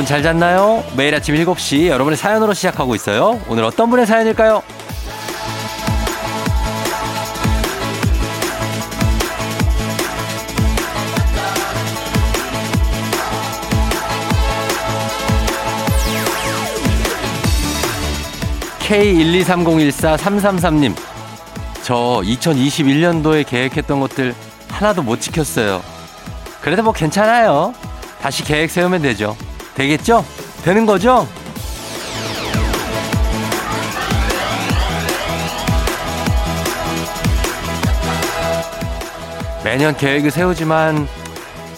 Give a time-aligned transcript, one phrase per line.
[0.00, 0.82] 여러분 잘 잤나요?
[0.96, 3.38] 매일 아침 7시 여러분의 사연으로 시작하고 있어요.
[3.48, 4.62] 오늘 어떤 분의 사연일까요?
[18.78, 20.94] K123014333님,
[21.82, 24.34] 저 2021년도에 계획했던 것들
[24.70, 25.82] 하나도 못 지켰어요.
[26.62, 27.74] 그래도 뭐 괜찮아요.
[28.22, 29.36] 다시 계획 세우면 되죠.
[29.80, 30.24] 되겠죠?
[30.62, 31.26] 되는 거죠?
[39.64, 41.08] 매년 계획을 세우지만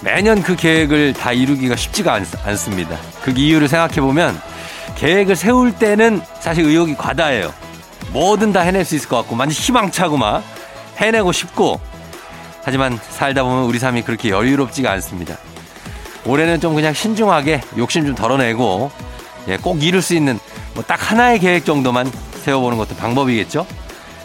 [0.03, 2.99] 매년 그 계획을 다 이루기가 쉽지가 않, 않습니다.
[3.23, 4.41] 그 이유를 생각해 보면
[4.97, 7.53] 계획을 세울 때는 사실 의욕이 과다해요.
[8.13, 10.43] 뭐든 다 해낼 수 있을 것 같고 많이 희망차고 막
[10.97, 11.81] 해내고 싶고
[12.65, 15.37] 하지만 살다 보면 우리 삶이 그렇게 여유롭지가 않습니다.
[16.27, 18.91] 올해는 좀 그냥 신중하게 욕심 좀 덜어내고
[19.49, 20.39] 예, 꼭 이룰 수 있는
[20.75, 22.11] 뭐 딱 하나의 계획 정도만
[22.45, 23.67] 세워보는 것도 방법이겠죠.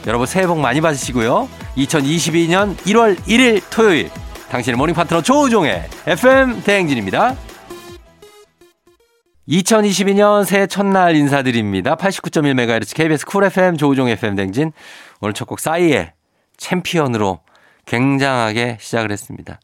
[0.05, 1.49] 여러분 새해 복 많이 받으시고요.
[1.77, 4.09] 2022년 1월 1일 토요일
[4.49, 7.35] 당신의 모닝 파트너 조우종의 FM 대행진입니다.
[9.49, 11.95] 2022년 새해 첫날 인사드립니다.
[11.95, 14.71] 89.1MHz KBS 쿨 FM 조우종 FM 대행진
[15.21, 16.11] 오늘 첫 곡 싸이의
[16.57, 17.39] 챔피언으로
[17.87, 19.59] 굉장하게 시작을 했습니다.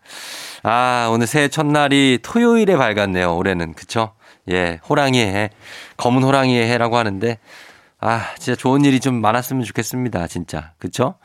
[0.63, 3.35] 아, 오늘 새해 첫날이 토요일에 밝았네요.
[3.35, 3.73] 올해는.
[3.73, 4.13] 그쵸?
[4.49, 5.49] 예, 호랑이의 해.
[5.97, 7.37] 검은 호랑이의 해라고 하는데,
[7.99, 10.27] 아, 진짜 좋은 일이 좀 많았으면 좋겠습니다.
[10.27, 10.71] 진짜.
[10.77, 11.15] 그쵸?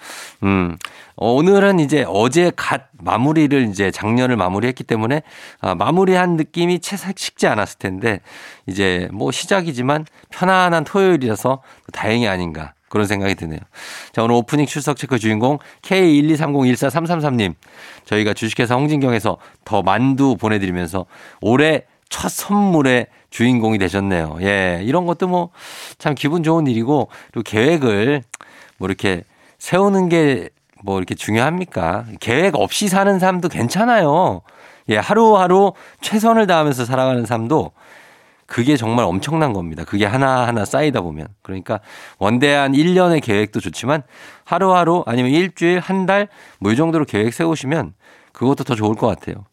[0.44, 0.76] 음,
[1.16, 5.22] 오늘은 이제 어제 갓 마무리를 이제 작년을 마무리했기 때문에,
[5.60, 8.20] 아, 마무리한 느낌이 채 식지 않았을 텐데,
[8.66, 12.75] 이제 뭐 시작이지만 편안한 토요일이라서 다행이 아닌가.
[12.88, 13.60] 그런 생각이 드네요.
[14.12, 17.54] 자, 오늘 오프닝 출석 체크 주인공 K123014333님.
[18.04, 21.06] 저희가 주식회사 홍진경에서 더 만두 보내드리면서
[21.41, 24.38] 올해 첫 선물의 주인공이 되셨네요.
[24.43, 25.50] 예, 이런 것도 뭐
[25.99, 28.22] 참 기분 좋은 일이고 그리고 계획을
[28.78, 29.22] 뭐 이렇게
[29.59, 30.49] 세우는 게
[30.84, 32.05] 뭐 이렇게 중요합니까?
[32.20, 34.43] 계획 없이 사는 삶도 괜찮아요.
[34.91, 37.72] 예, 하루하루 최선을 다하면서 살아가는 삶도
[38.48, 39.84] 그게 정말 엄청난 겁니다.
[39.84, 41.28] 그게 하나하나 쌓이다 보면.
[41.42, 41.81] 그러니까
[42.19, 44.03] 원대한 1년의 계획도 좋지만
[44.44, 46.28] 하루하루 아니면 일주일, 한 달
[46.60, 47.92] 뭐 이 정도로 계획 세우시면
[48.32, 49.44] 그것도 더 좋을 것 같아요.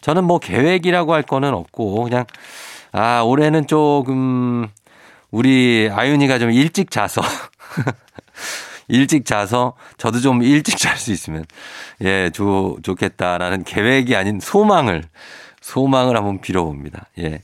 [0.00, 2.24] 저는 뭐 계획이라고 할 거는 없고 그냥
[2.92, 4.68] 아, 올해는 조금
[5.30, 7.20] 우리 아윤이가 좀 일찍 자서
[8.88, 11.44] 일찍 자서 저도 좀 일찍 잘 수 있으면
[12.02, 15.04] 예, 좋, 좋겠다라는 계획이 아닌 소망을
[15.60, 17.06] 소망을 한번 빌어봅니다.
[17.18, 17.42] 예.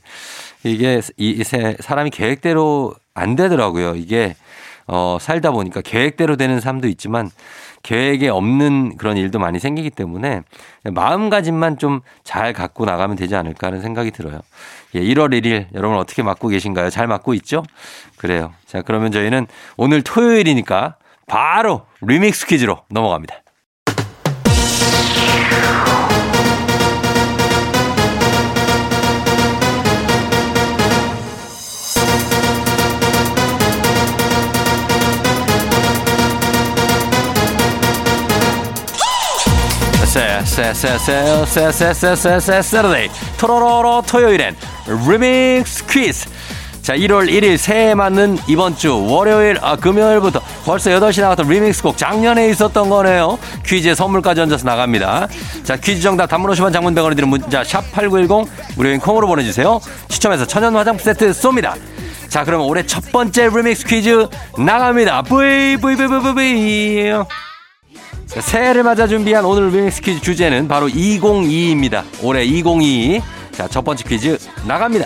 [0.65, 3.95] 이게 이 사람이 계획대로 안 되더라고요.
[3.95, 4.35] 이게
[4.87, 7.31] 어 살다 보니까 계획대로 되는 삶도 있지만
[7.81, 10.41] 계획에 없는 그런 일도 많이 생기기 때문에
[10.83, 14.41] 마음가짐만 좀 잘 갖고 나가면 되지 않을까 하는 생각이 들어요.
[14.95, 16.89] 예, 1월 1일 여러분 어떻게 맞고 계신가요?
[16.89, 17.63] 잘 맞고 있죠?
[18.17, 18.51] 그래요.
[18.65, 19.47] 자, 그러면 저희는
[19.77, 20.95] 오늘 토요일이니까
[21.27, 23.35] 바로 리믹스 퀴즈로 넘어갑니다.
[40.45, 44.55] 세세세세세세세세세세세데이 토로로로 토요일엔
[45.07, 46.29] 리믹스 퀴즈
[46.81, 51.97] 자 1월 1일 새해 맞는 이번 주 월요일 아 금요일부터 벌써 8시 나갔던 리믹스 곡
[51.97, 55.27] 작년에 있었던 거네요 퀴즈에 선물까지 얹어서 나갑니다
[55.63, 60.45] 자 퀴즈 정답 단문 50원 장문 100원에 드는 문자 샵 8910 무료인 콩으로 보내주세요 추첨해서
[60.45, 61.73] 천연 화장품 세트 쏩니다
[62.29, 64.27] 자 그러면 올해 첫 번째 리믹스 퀴즈
[64.57, 65.77] 나갑니다 뿌이
[68.27, 72.03] 새해를 맞아 준비한 오늘 리믹스 퀴즈 주제는 바로 2022입니다.
[72.21, 73.21] 올해 2022.
[73.51, 75.05] 자, 첫 번째 퀴즈 나갑니다.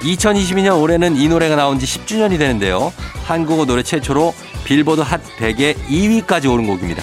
[0.00, 2.92] 2022년 올해는 이 노래가 나온 지 10주년이 되는데요.
[3.24, 4.34] 한국어 노래 최초로
[4.64, 7.02] 빌보드 핫 100에 2위까지 오른 곡입니다.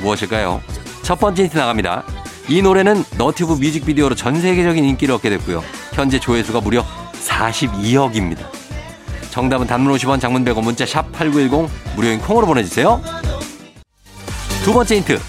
[0.00, 0.60] 무엇일까요?
[1.02, 2.04] 첫 번째 힌트 나갑니다.
[2.48, 5.62] 이 노래는 너튜브 뮤직비디오로 전 세계적인 인기를 얻게 됐고요.
[5.92, 8.40] 현재 조회수가 무려 42억입니다.
[9.30, 13.00] 정답은 단문 50원 장문 100원 문자 샵 8910 무료인 콩으로 보내주세요.
[14.64, 15.20] 두 번째 힌트.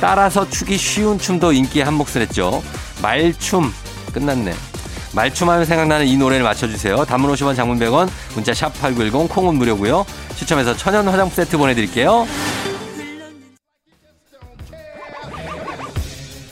[0.00, 2.62] 따라서 추기 쉬운 춤도 인기에 한몫을 했죠.
[3.02, 3.70] 말춤.
[4.14, 4.54] 끝났네.
[5.12, 7.04] 말춤하면 생각나는 이 노래를 맞춰주세요.
[7.04, 10.06] 단문 50원 장문 100원 문자 샵8910 콩은 무료고요.
[10.36, 12.26] 추첨해서 천연 화장품 세트 보내드릴게요.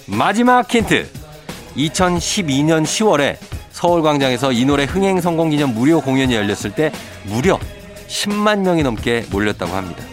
[0.07, 1.09] 마지막 힌트.
[1.77, 3.39] 2012년 10월에
[3.71, 6.93] 서울광장에서 이 노래 흥행 성공 기념 무료 공연이 열렸을 때
[7.25, 7.59] 무려
[8.07, 10.12] 10만 명이 넘게 몰렸다고 합니다.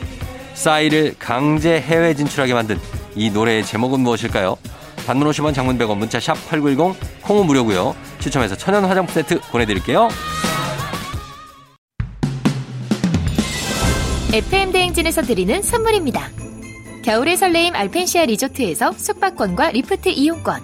[0.59, 2.77] 싸이를 강제 해외 진출하게 만든
[3.15, 4.57] 이 노래의 제목은 무엇일까요?
[5.05, 7.95] 단문 50원 장문 100원 문자 샵 8910 콩은 무료고요.
[8.19, 10.09] 추첨해서 천연 화장품 세트 보내드릴게요.
[14.33, 16.29] FM 대행진에서 드리는 선물입니다.
[17.03, 20.61] 겨울의 설레임 알펜시아 리조트에서 숙박권과 리프트 이용권.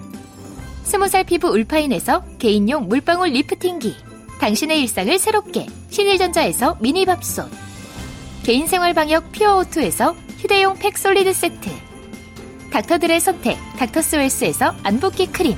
[0.84, 3.96] 스무살 피부 울파인에서 개인용 물방울 리프팅기.
[4.40, 7.65] 당신의 일상을 새롭게 신일전자에서 미니밥솥.
[8.46, 11.68] 개인생활 방역 피어오투에서 휴대용 팩 솔리드 세트.
[12.70, 15.56] 닥터들의 선택 닥터스웰스에서 안붓기 크림.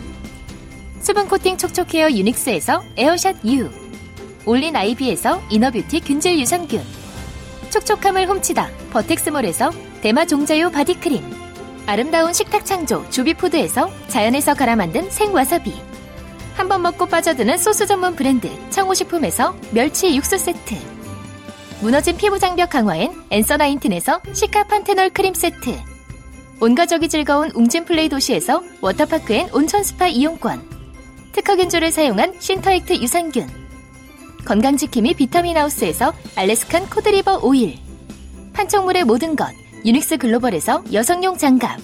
[1.00, 3.68] 수분코팅 촉촉헤어 유닉스에서 에어샷 U.
[4.46, 6.82] 올린 아이비에서 이너뷰티 균질 유산균.
[7.68, 9.70] 촉촉함을 훔치다 버텍스몰에서
[10.00, 11.22] 대마 종자유 바디크림
[11.84, 15.74] 아름다운 식탁 창조 주비푸드에서 자연에서 갈아 만든 생와사비
[16.54, 20.97] 한 번 먹고 빠져드는 소스 전문 브랜드 청호식품에서 멸치 육수 세트
[21.80, 25.78] 무너진 피부 장벽 강화엔 엔서 나인틴에서 시카판테놀 크림 세트.
[26.60, 30.60] 온가족이 즐거운 웅진플레이 도시에서 워터파크 and 온천 스파 이용권.
[31.32, 33.48] 특허균주를 사용한 신터액트 유산균.
[34.44, 37.78] 건강지킴이 비타민하우스에서 Alaskan cod liver oil.
[38.54, 39.46] 판촉물의 모든 것
[39.84, 41.78] 유닉스 글로벌에서 여성용 장갑.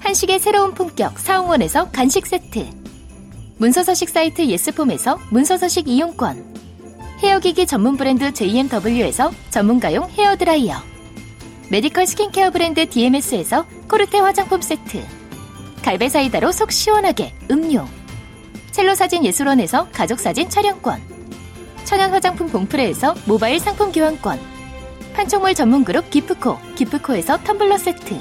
[0.00, 2.66] 한식의 새로운 품격 사홍원에서 간식 세트.
[3.56, 6.55] 문서서식 사이트 예스폼에서 문서서식 이용권
[7.22, 10.74] 헤어기기 전문 브랜드 JMW에서 전문가용 헤어드라이어.
[11.70, 15.02] 메디컬 스킨케어 브랜드 DMS에서 코르테 화장품 세트.
[15.82, 17.86] 갈배사이다로 속 시원하게 음료.
[18.70, 21.00] 첼로 사진 예술원에서 가족사진 촬영권.
[21.84, 24.38] 천연 화장품 봉프레에서 모바일 상품 교환권.
[25.14, 28.20] 판촉물 전문 그룹 기프코 기프코에서 텀블러 세트.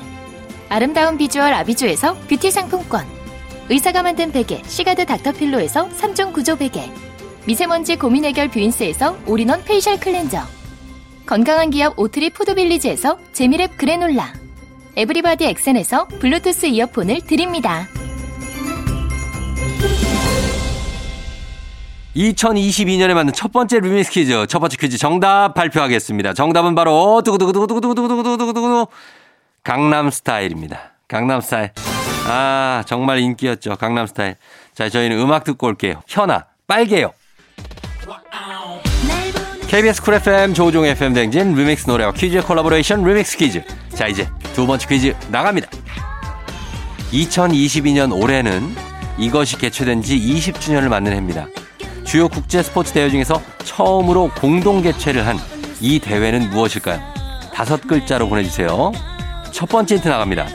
[0.70, 3.06] 아름다운 비주얼 아비주에서 뷰티 상품권.
[3.68, 6.90] 의사가 만든 베개 시가드 닥터필로에서 3종 구조 베개
[7.46, 10.40] 미세먼지 고민 해결 뷰인스에서 all-in-one facial cleanser
[11.26, 14.34] 건강한 기업 오트리 푸드빌리지에서 재미랩 그래놀라
[14.96, 17.88] 에브리바디 엑센에서 블루투스 이어폰을 드립니다.
[22.16, 26.34] 2022년에 맞는 첫 번째 리믹스 퀴즈, 첫 번째 퀴즈 정답 발표하겠습니다.
[26.34, 28.88] 정답은 바로 두구두구두구두구두구두구두구두구
[29.64, 30.94] 강남 스타일입니다.
[31.10, 31.72] 강남 스타일.
[32.28, 33.76] 아, 정말 인기였죠.
[33.76, 34.38] 강남 스타일.
[34.74, 36.02] 자, 저희는 음악 듣고 올게요.
[36.08, 37.12] 현아, 빨개요.
[39.76, 43.62] KBS 쿨 FM 조우종 FM 댕진 리믹스 노래와 퀴즈의 콜라보레이션 리믹스 퀴즈.
[43.94, 45.68] 자, 이제 두 번째 퀴즈 나갑니다.
[47.12, 48.74] 2022년 올해는
[49.18, 51.48] 이것이 개최된 지 20주년을 맞는 해입니다.
[52.06, 55.38] 주요 국제 스포츠 대회 중에서 처음으로 공동 개최를 한
[55.82, 57.02] 이 대회는 무엇일까요?
[57.54, 58.94] 다섯 글자로 보내주세요.
[59.52, 60.48] 첫 번째 힌트 나갑니다.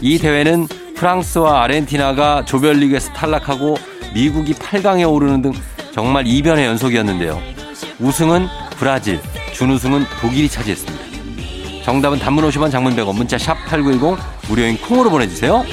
[0.00, 0.66] 이 대회는
[0.96, 3.76] 프랑스와 아르헨티나가 조별리그에서 탈락하고
[4.14, 5.52] 미국이 8강에 오르는 등
[5.92, 7.38] 정말 이변의 연속이었는데요.
[8.00, 8.48] 우승은
[8.82, 9.20] 브라질,
[9.52, 11.84] 준우승은 독일이 차지했습니다.
[11.84, 14.18] 정답은 단문 50원 장문 100원 문자 샵 8910
[14.48, 15.64] 무료인 콩으로 보내주세요.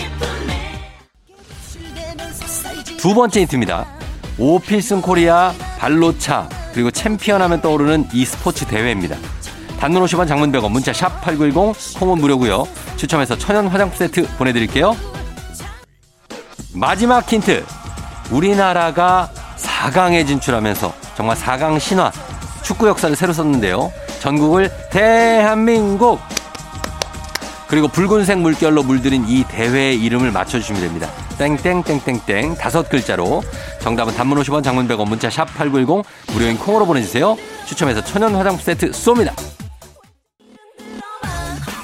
[2.99, 3.87] 두 번째 힌트입니다.
[4.37, 9.17] 오 필승 코리아, 발로차, 그리고 챔피언 하면 떠오르는 이 스포츠 대회입니다.
[9.79, 12.67] 단문 50원 장문 100원 문자 샵 8910 콩은 무료고요.
[12.95, 14.95] 추첨해서 천연 화장품 세트 보내드릴게요.
[16.75, 17.65] 마지막 힌트.
[18.29, 22.11] 우리나라가 4강에 진출하면서 정말 4강 신화
[22.69, 23.91] 축구 역사를 새로 썼는데요.
[24.19, 26.19] 전국을 대한민국
[27.67, 31.09] 그리고 붉은색 물결로 물들인 이 대회의 이름을 맞춰주시면 됩니다.
[31.39, 33.41] 땡땡땡땡땡 다섯 글자로
[33.81, 37.35] 정답은 단문 50원 장문 100원 문자 샵 8910 무료인 콩으로 보내주세요.
[37.65, 39.33] 추첨해서 천연 화장품 세트 쏩니다.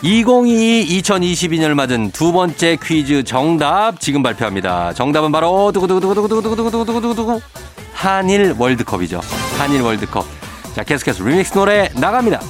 [0.03, 4.93] 2022 2022년을 맞은 두 번째 퀴즈 정답 지금 발표합니다.
[4.93, 7.41] 정답은 바로 두구두구두구두구두구두구두구두구두구
[7.91, 9.19] 한일 월드컵이죠.
[9.57, 10.44] 한일 월드컵.
[10.75, 12.41] 자, 계속해서 리믹스 노래 나갑니다.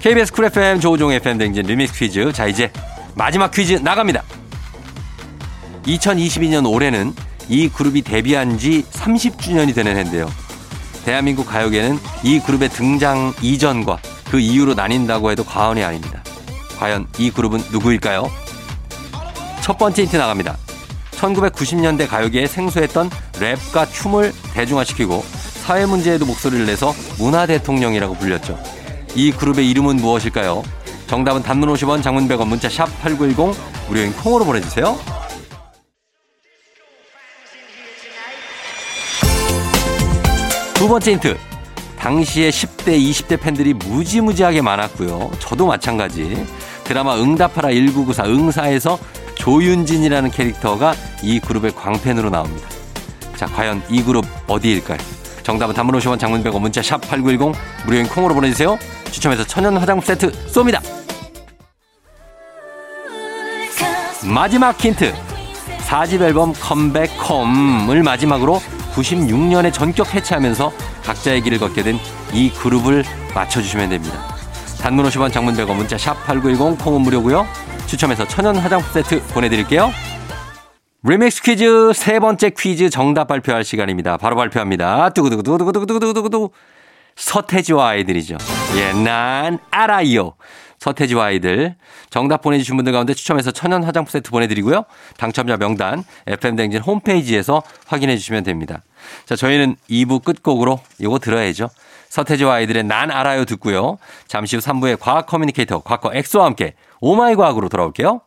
[0.00, 2.32] KBS 쿨 FM 조우종 FM 댕진 리믹스 퀴즈.
[2.32, 2.72] 자, 이제
[3.14, 4.24] 마지막 퀴즈 나갑니다.
[5.84, 7.14] 2022년 올해는
[7.48, 10.28] 이 그룹이 데뷔한 지 30주년이 되는 해인데요.
[11.04, 16.24] 대한민국 가요계는 이 그룹의 등장 이전과 그 이후로 나뉜다고 해도 과언이 아닙니다.
[16.76, 18.28] 과연 이 그룹은 누구일까요?
[19.60, 20.56] 첫 번째 힌트 나갑니다.
[21.12, 28.56] 1990년대 가요계에 생소했던 랩과 춤을 대중화시키고 사회 문제에도 목소리를 내서 문화 대통령이라고 불렸죠.
[29.16, 30.62] 이 그룹의 이름은 무엇일까요?
[31.08, 33.52] 정답은 단문 50원, 장문 100원, 문자 샵 8910
[33.88, 34.96] 무료인 콩으로 보내주세요.
[40.74, 41.36] 두 번째 힌트.
[41.98, 45.32] 당시에 10대, 20대 팬들이 무지무지하게 많았고요.
[45.40, 46.46] 저도 마찬가지.
[46.84, 49.00] 드라마 응답하라 1994 응사에서
[49.34, 50.94] 조윤진이라는 캐릭터가
[51.24, 52.68] 이 그룹의 광팬으로 나옵니다.
[53.34, 55.15] 자, 과연 이 그룹 어디일까요?
[55.46, 58.76] 정답은 단문 50원 장문 100원 문자 샵 8910 무료인 콩으로 보내주세요.
[59.12, 60.80] 추첨해서 천연 화장품 세트 쏩니다.
[64.28, 65.14] 마지막 힌트.
[65.86, 68.60] 4집 앨범 컴백홈을 마지막으로
[68.96, 70.72] 96년에 전격 해체하면서
[71.04, 71.96] 각자의 길을 걷게 된
[72.32, 73.04] 이 그룹을
[73.36, 74.18] 맞춰주시면 됩니다.
[74.80, 77.46] 단문 50원 장문 100원 문자 샵 8910 콩은 무료고요.
[77.86, 79.92] 추첨해서 천연 화장품 세트 보내드릴게요.
[81.08, 84.16] 리믹스 퀴즈 세 번째 퀴즈 정답 발표할 시간입니다.
[84.16, 85.10] 바로 발표합니다.
[85.10, 86.50] 두구두구두구두구두구두구두구
[87.14, 88.36] 서태지와 아이들이죠.
[88.76, 90.34] 예, 난 알아요.
[90.80, 91.76] 서태지와 아이들
[92.10, 94.84] 정답 보내주신 분들 가운데 추첨해서 천연 화장품 세트 보내드리고요.
[95.16, 98.82] 당첨자 명단 FM댕진 홈페이지에서 확인해 주시면 됩니다.
[99.26, 101.68] 자, 저희는 2부 끝곡으로 이거 들어야죠.
[102.08, 103.98] 서태지와 아이들의 난 알아요 듣고요.
[104.26, 108.22] 잠시 후 3부의 과학 커뮤니케이터 과커 엑소와 함께 oh my 과학으로 돌아올게요.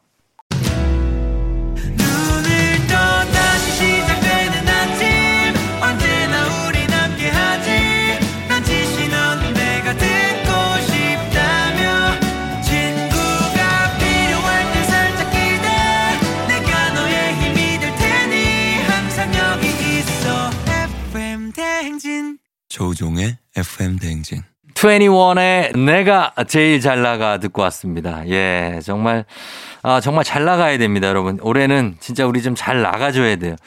[22.80, 24.42] 조종의 FM 대행진
[24.74, 28.24] 21의 내가 제일 잘 나가 듣고 왔습니다.
[28.30, 29.26] 예, 정말,
[29.84, 31.38] 아, 정말 잘 나가야 됩니다, 여러분.
[31.42, 33.58] 올해는 진짜 우리 좀 잘 나가줘야 돼요.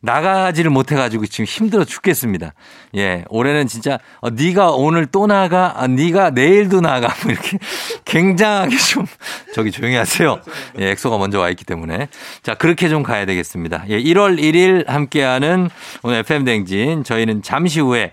[0.00, 2.54] 나가지를 못해가지고 지금 힘들어 죽겠습니다.
[2.96, 7.58] 예, 올해는 진짜, 어, 네가 오늘 또 나가, 아, 네가 내일도 나가, 뭐 이렇게
[8.06, 9.04] 굉장하게 좀,
[9.54, 10.40] 저기 조용히 하세요.
[10.80, 12.08] 예, 엑소가 먼저 와 있기 때문에.
[12.42, 13.84] 자, 그렇게 좀 가야 되겠습니다.
[13.90, 15.68] 예, 1월 1일 함께하는
[16.02, 17.04] 오늘 FM댕진.
[17.04, 18.12] 저희는 잠시 후에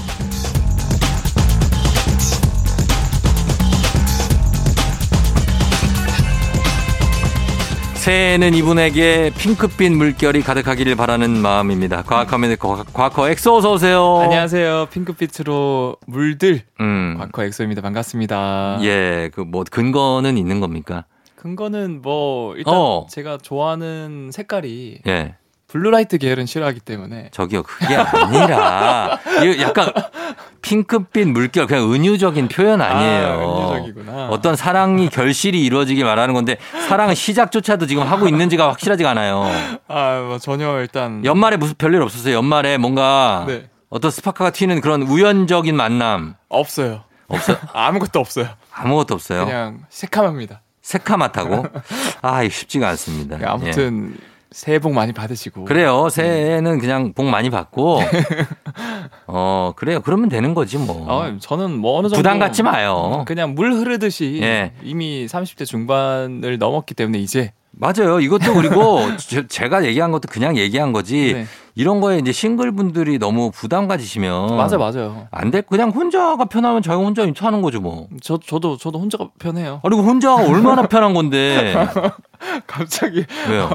[8.01, 12.01] 새해에는 이분에게 핑크빛 물결이 가득하기를 바라는 마음입니다.
[12.01, 14.17] 과학 커뮤니케이터 과커 엑소 어서 오세요.
[14.23, 14.87] 안녕하세요.
[14.89, 17.15] 핑크빛으로 물들 음.
[17.19, 17.83] 과커 엑소입니다.
[17.83, 18.79] 반갑습니다.
[18.81, 21.05] 예, 그 뭐 근거는 있는 겁니까?
[21.35, 23.05] 근거는 뭐 일단 어.
[23.07, 25.35] 제가 좋아하는 색깔이 예.
[25.71, 29.17] blue light 계열은 싫어하기 때문에 저기요, 그게 아니라,
[29.61, 29.93] 약간
[30.61, 33.27] 핑크빛 물결, 그냥 은유적인 표현 아니에요.
[33.27, 34.27] 아, 은유적이구나.
[34.27, 36.57] 어떤 사랑이 결실이 이루어지길 말하는 건데,
[36.89, 39.49] 사랑은 시작조차도 지금 하고 있는지가 확실하지가 않아요.
[39.87, 42.35] 아, 뭐 전혀 일단 연말에 무슨 별일 없었어요.
[42.35, 43.69] 연말에 뭔가 네.
[43.89, 46.35] 어떤 스파크가 튀는 그런 우연적인 만남.
[46.49, 47.03] 없어요.
[47.27, 47.57] 없어요?
[47.73, 48.49] 아무것도 없어요.
[48.73, 49.45] 아무것도 없어요.
[49.45, 50.61] 그냥 새카맙니다.
[50.81, 51.65] 새카맣다고?
[52.21, 53.37] 아, 쉽지가 않습니다.
[53.37, 54.17] 네, 아무튼
[54.51, 55.65] 새해 복 많이 받으시고 예.
[55.65, 56.09] 그래요.
[56.09, 57.99] 새해는 그냥 복 많이 받고,
[59.27, 60.01] 어, 그래요.
[60.01, 61.05] 그러면 되는 거지 뭐.
[61.09, 63.23] 어, 저는 뭐 어느 정도 부담 갖지 마요.
[63.25, 64.73] 그냥 물 흐르듯이 예.
[64.83, 68.19] 이미 30대 중반을 넘었기 때문에 이제 맞아요.
[68.19, 71.33] 이것도 그리고 제- 제가 얘기한 것도 그냥 얘기한 거지.
[71.33, 71.45] 네.
[71.73, 75.27] 이런 거에 이제 싱글 분들이 너무 부담 가지시면 맞아 맞아요.
[75.31, 75.61] 안 돼.
[75.61, 78.07] 그냥 혼자가 편하면 자기가 혼자 하는 거죠 뭐.
[78.21, 79.79] 저 저도 저도 혼자가 편해요.
[79.83, 81.73] 아니 그 혼자 얼마나 편한 건데.
[82.67, 83.69] 갑자기 왜요?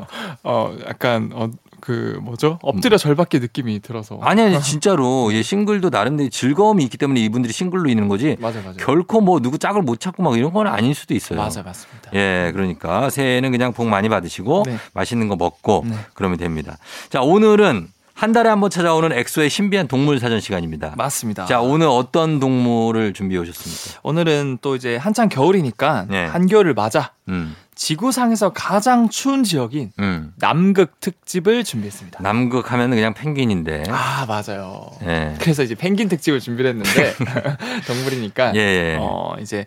[0.44, 1.48] 어 약간 어
[1.80, 7.20] 그 뭐죠 엎드려 절받기 느낌이 들어서 아니 아니 진짜로 이 싱글도 나름대로 즐거움이 있기 때문에
[7.20, 8.36] 이분들이 싱글로 있는 거지.
[8.40, 11.38] 맞아 맞아 결코 뭐 누구 짝을 못 찾고 막 이런 건 아닐 수도 있어요.
[11.38, 12.10] 맞아 맞습니다.
[12.14, 14.76] 예, 그러니까 새해에는 그냥 복 많이 받으시고 네.
[14.94, 15.94] 맛있는 거 먹고 네.
[16.14, 16.76] 그러면 됩니다.
[17.10, 20.94] 자, 오늘은 한 달에 한 번 찾아오는 엑소의 신비한 동물 사전 시간입니다.
[20.96, 21.44] 맞습니다.
[21.44, 24.00] 자, 오늘 어떤 동물을 준비해 오셨습니까?
[24.02, 26.24] 오늘은 또 이제 한창 겨울이니까 네.
[26.24, 30.32] 한겨울을 맞아 음, 지구상에서 가장 추운 지역인 음.
[30.38, 32.20] 남극 특집을 준비했습니다.
[32.22, 33.84] 남극 하면은 그냥 펭귄인데.
[33.90, 34.90] 아 맞아요.
[35.06, 35.34] 예.
[35.38, 37.14] 그래서 이제 펭귄 특집을 준비를 했는데
[37.86, 38.96] 동물이니까 예, 예.
[38.98, 39.66] 어 이제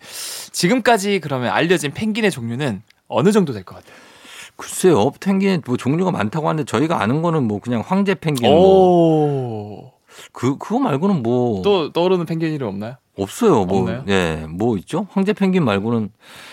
[0.51, 3.93] 지금까지 그러면 알려진 펭귄의 종류는 어느 정도 될 것 같아요?
[4.55, 9.68] 글쎄요, 펭귄 뭐 종류가 많다고 하는데 저희가 아는 거는 뭐 그냥 황제 펭귄 뭐.
[10.29, 10.31] 오.
[10.31, 12.95] 그 그거 말고는 뭐 또 떠오르는 펭귄 이름 없나요?
[13.17, 13.65] 없어요.
[13.65, 14.03] 뭐 없나요?
[14.07, 15.07] 예, 뭐 있죠?
[15.11, 16.09] 황제 펭귄 말고는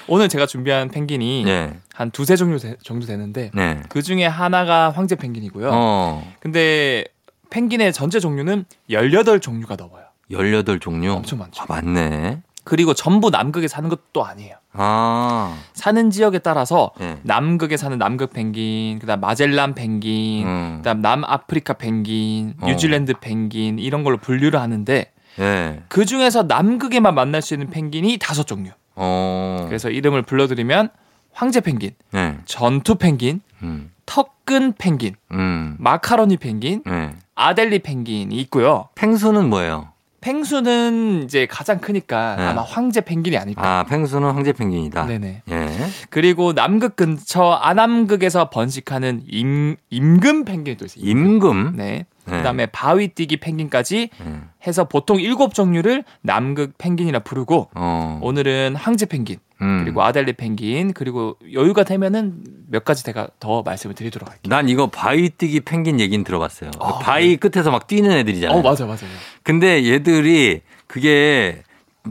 [0.08, 1.74] 오늘 제가 준비한 펭귄이 예.
[1.94, 3.80] 한 두세 종류 되- 정도 되는데 네.
[3.88, 5.70] 그 중에 하나가 황제 펭귄이고요.
[5.72, 6.32] 어.
[6.40, 7.04] 근데
[7.50, 10.04] 펭귄의 전체 종류는 18종류가 넘어요.
[10.30, 11.14] 18종류.
[11.16, 11.62] 엄청 많죠.
[11.62, 12.42] 아, 맞네.
[12.64, 14.56] 그리고 전부 남극에 사는 것도 아니에요.
[14.76, 15.56] 아.
[15.72, 17.18] 사는 지역에 따라서 예.
[17.22, 20.74] 남극에 사는 남극 펭귄, 그다음 마젤란 펭귄, 음.
[20.78, 22.66] 그다음 남아프리카 펭귄, 어.
[22.66, 25.82] 뉴질랜드 펭귄 이런 걸로 분류를 하는데 예.
[25.88, 28.70] 그 중에서 남극에만 만날 수 있는 펭귄이 다섯 종류.
[28.94, 29.64] 어.
[29.68, 30.90] 그래서 이름을 불러드리면
[31.32, 32.38] 황제 펭귄, 네.
[32.46, 33.92] 전투 펭귄, 음.
[34.06, 35.76] 턱근 펭귄, 음.
[35.78, 37.14] 마카로니 펭귄, 네.
[37.34, 38.88] 아델리 펭귄이 있고요.
[38.94, 39.92] 펭수는 뭐예요?
[40.26, 42.46] 펭수는 이제 가장 크니까 네.
[42.46, 43.62] 아마 황제 펭귄이 아닐까.
[43.64, 45.06] 아, 펭수는 황제 펭귄이다.
[45.06, 45.42] 네네.
[45.48, 45.68] 예.
[46.10, 51.04] 그리고 남극 근처 아남극에서 번식하는 임, 임금 펭귄이 또 있어요.
[51.04, 51.74] 임금.
[51.76, 52.06] 네.
[52.24, 52.36] 네.
[52.38, 54.40] 그다음에 바위뛰기 펭귄까지 예.
[54.66, 58.18] 해서 보통 일곱 종류를 남극 펭귄이라 부르고 어.
[58.20, 59.82] 오늘은 황제 펭귄 음.
[59.84, 64.42] 그리고 아델리 펭귄 그리고 여유가 되면은 몇 가지 제가 더 말씀을 드리도록 할게요.
[64.48, 66.70] 난 이거 바위 뛰기 펭귄 얘기는 들어봤어요.
[66.78, 68.58] 아, 바위 끝에서 막 뛰는 애들이잖아요.
[68.58, 69.08] 어 맞아 맞아요.
[69.42, 71.62] 근데 얘들이 그게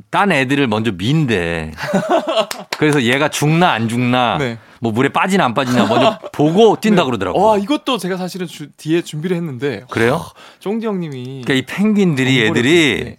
[0.09, 1.71] 딴 애들을 먼저 민대.
[2.77, 4.57] 그래서 얘가 죽나 안 죽나, 네.
[4.81, 7.39] 뭐 물에 빠지나 안 빠지나 먼저 보고 뛴다 그러더라고.
[7.41, 10.21] 와 이것도 제가 사실은 주- 뒤에 준비를 했는데 그래요?
[10.59, 13.15] 쫑디 형님이 그러니까 이 펭귄들이 애들이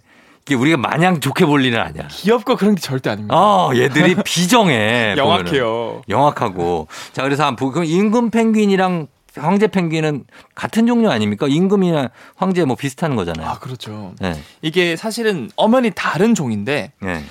[0.55, 2.07] 우리가 마냥 좋게 볼 일은 아니야.
[2.09, 3.35] 귀엽고 그런 게 절대 아닙니다.
[3.35, 5.15] 어, 얘들이 비정해.
[5.17, 6.03] 영악해요.
[6.07, 6.87] 영악하고.
[7.13, 10.25] 자, 그래서 한번 보고, 그럼 임금 펭귄이랑 황제 펭귄은
[10.55, 11.47] 같은 종류 아닙니까?
[11.47, 13.47] 임금이나 황제 뭐 비슷한 거잖아요.
[13.47, 14.13] 아 그렇죠.
[14.19, 14.33] 네.
[14.61, 17.23] 이게 사실은 엄연히 다른 종인데 네.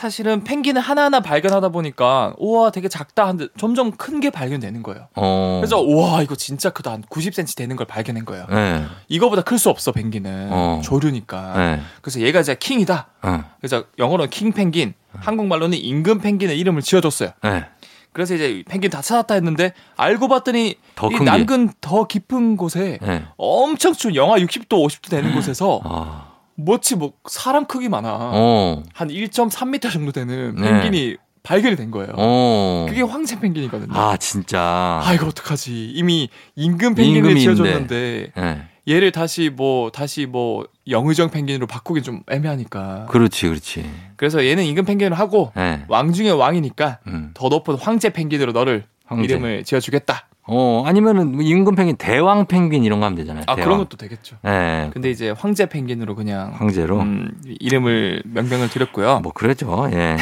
[0.00, 5.08] 사실은 펭귄을 하나하나 발견하다 보니까 우와 되게 작다 한데 점점 큰 게 발견되는 거예요.
[5.14, 5.58] 어.
[5.62, 8.46] 그래서 우와 이거 진짜 크다 한 90cm 되는 걸 발견한 거예요.
[8.50, 8.84] 네.
[9.08, 10.80] 이거보다 클 수 없어 펭귄은 어.
[10.84, 11.52] 조류니까.
[11.56, 11.80] 네.
[12.02, 13.06] 그래서 얘가 이제 킹이다.
[13.22, 13.44] 어.
[13.58, 17.30] 그래서 영어로는 킹 펭귄, 한국말로는 임금 펭귄의 이름을 지어줬어요.
[17.42, 17.64] 네.
[18.12, 21.20] 그래서 이제 펭귄 다 찾았다 했는데 알고 봤더니 더 이.
[21.24, 23.24] 남근 더 깊은 곳에 네.
[23.38, 26.25] 엄청 추운 영하 60도 50도 되는 곳에서 아.
[26.56, 28.82] 뭐지 뭐 사람 크기 많아 어.
[28.92, 30.70] 한 1.3m 정도 되는 네.
[30.70, 32.12] 펭귄이 발견이 된 거예요.
[32.16, 32.86] 어.
[32.88, 33.92] 그게 황제 펭귄이거든요.
[33.94, 35.00] 아, 진짜.
[35.04, 35.92] 아 이거 어떡하지?
[35.94, 37.36] 이미 임금 펭귄을.
[37.36, 38.62] 지어줬는데 네.
[38.88, 43.06] 얘를 다시 뭐 다시 뭐 영의정 펭귄으로 바꾸긴 좀 애매하니까.
[43.10, 43.88] 그렇지, 그렇지.
[44.16, 45.84] 그래서 얘는 임금 펭귄을 하고 네.
[45.88, 47.30] 왕 중의 왕이니까 음.
[47.34, 49.24] 더 높은 황제 펭귄으로 너를 황제.
[49.24, 50.26] 이름을 지어주겠다.
[50.48, 53.44] 어, 아니면은 뭐 임금 펭귄, 대왕 펭귄 이런 거 하면 되잖아요.
[53.48, 53.64] 아 대왕.
[53.68, 54.36] 그런 것도 되겠죠.
[54.42, 54.90] 네.
[54.92, 57.00] 근데 이제 황제 펭귄으로 그냥 황제로.
[57.00, 59.20] 음, 이름을 명명을 드렸고요.
[59.20, 59.88] 뭐 그랬죠.
[59.92, 60.16] 예.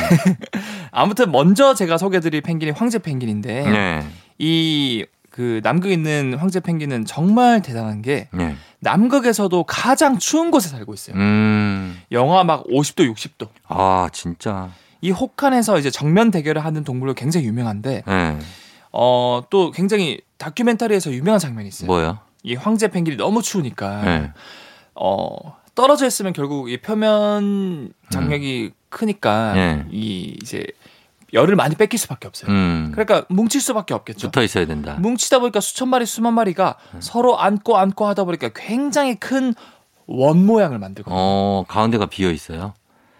[0.92, 4.03] 아무튼 먼저 제가 소개드릴 펭귄이 황제 펭귄인데 네.
[4.38, 8.57] 이그 남극에 있는 황제 펭귄은 정말 대단한 게 네.
[8.81, 11.16] 남극에서도 가장 추운 곳에 살고 있어요.
[11.16, 11.99] 음.
[12.12, 13.49] 영하 막 50도, 60도.
[13.68, 14.70] 아, 진짜.
[15.01, 18.38] 이 혹한에서 이제 정면 대결을 하는 동물로 굉장히 유명한데 네.
[18.97, 21.87] 어 또 굉장히 다큐멘터리에서 유명한 장면이 있어요.
[21.87, 22.19] 뭐요?
[22.43, 24.33] 이 황제 펭귄이 너무 추우니까 네.
[24.95, 29.85] 어 떨어져 있으면 결국 이 표면 장력이 크니까 네.
[29.91, 30.65] 이 이제
[31.33, 32.51] 열을 많이 뺏길 수밖에 없어요.
[32.53, 32.91] 음.
[32.93, 34.29] 그러니까 뭉칠 수밖에 없겠죠.
[34.29, 34.95] 붙어 있어야 된다.
[35.01, 36.99] 뭉치다 보니까 수천 마리 수만 마리가 네.
[37.01, 39.55] 서로 안고 안고 하다 보니까 굉장히 큰
[40.07, 41.17] 원 모양을 만들거든요.
[41.19, 42.75] 어, 가운데가 비어 있어요.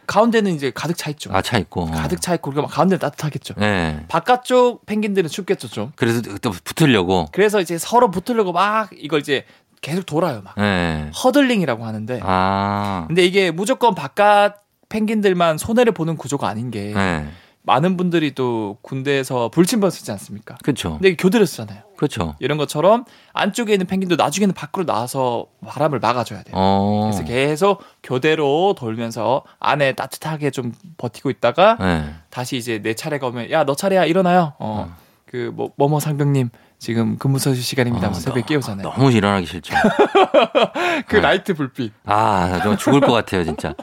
[0.07, 1.31] 가운데는 이제 가득 차 있죠.
[1.33, 1.87] 아, 차 있고.
[1.87, 3.55] 가득 차 있고 그러니까 가운데는 따뜻하겠죠.
[3.57, 4.05] 네.
[4.09, 5.93] 바깥쪽 펭귄들은 춥겠죠 좀.
[5.97, 7.27] 그래서 또 붙으려고.
[7.33, 9.45] 그래서 이제 서로 붙으려고 막 이걸 이제
[9.81, 10.55] 계속 돌아요 막.
[10.57, 11.11] 네.
[11.25, 12.21] huddling이라고 하는데.
[12.23, 13.05] 아.
[13.07, 17.29] 근데 이게 무조건 바깥 펭귄들만 손해를 보는 구조가 아닌 게 네.
[17.63, 20.57] 많은 분들이 또 군대에서 불침번 서지 않습니까?
[20.63, 20.93] 그렇죠.
[20.93, 21.83] 근데 이게 교대를 서잖아요.
[22.09, 22.35] 그렇죠.
[22.39, 26.55] 이런 것처럼 안쪽에 있는 펭귄도 나중에는 밖으로 나와서 바람을 막아줘야 돼요.
[26.57, 27.11] 어.
[27.11, 32.05] 그래서 계속 교대로 돌면서 안에 따뜻하게 좀 버티고 있다가 네.
[32.31, 34.53] 다시 이제 내 차례가 오면 야 너 차례야 일어나요.
[34.59, 34.95] 어.
[35.35, 38.07] 그 뭐 뭐뭐 상병님 지금 근무 서실 시간입니다.
[38.07, 38.89] 하면서 새벽에 깨우잖아요.
[38.89, 39.75] 너무 일어나기 싫죠.
[41.09, 41.93] 그 라이트 불빛.
[42.05, 43.75] 아, 나좀 죽을 것 같아요, 진짜.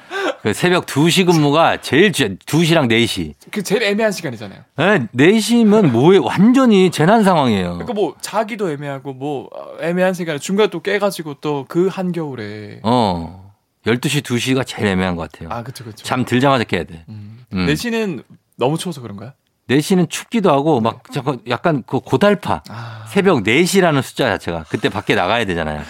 [0.42, 3.34] 그 새벽 2시 근무가 제일, 주- 2시랑 4시.
[3.52, 4.62] 그 제일 애매한 시간이잖아요.
[4.78, 7.72] 네, 4시면 뭐에 완전히 재난 상황이에요.
[7.74, 12.80] 그러니까 뭐 자기도 애매하고 뭐 어, 애매한 시간에 중간에 또 깨 가지고 또 그 한겨울에
[12.84, 13.52] 어.
[13.86, 15.50] 12시, 2시가 제일 애매한 것 같아요.
[15.52, 16.04] 아 그쵸 그쵸.
[16.06, 17.04] 잠 들자마자 깨야 돼.
[17.10, 17.44] 음.
[17.54, 17.66] 음.
[17.66, 18.24] 내시는
[18.58, 19.34] 너무 추워서 그런가요?
[19.78, 22.64] 4시는 춥기도 하고 막 잠깐 약간 그 고달파.
[22.70, 25.82] 아 새벽 4시라는 숫자 자체가 그때 밖에 나가야 되잖아요.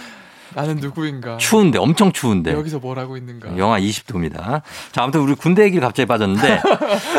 [0.54, 1.38] 나는 누구인가?
[1.38, 2.52] 추운데 엄청 추운데.
[2.52, 3.58] 여기서 뭘 하고 있는가?
[3.58, 4.62] 영하 20도입니다.
[4.91, 6.62] 자, 아무튼 우리 군대 얘기를 갑자기 빠졌는데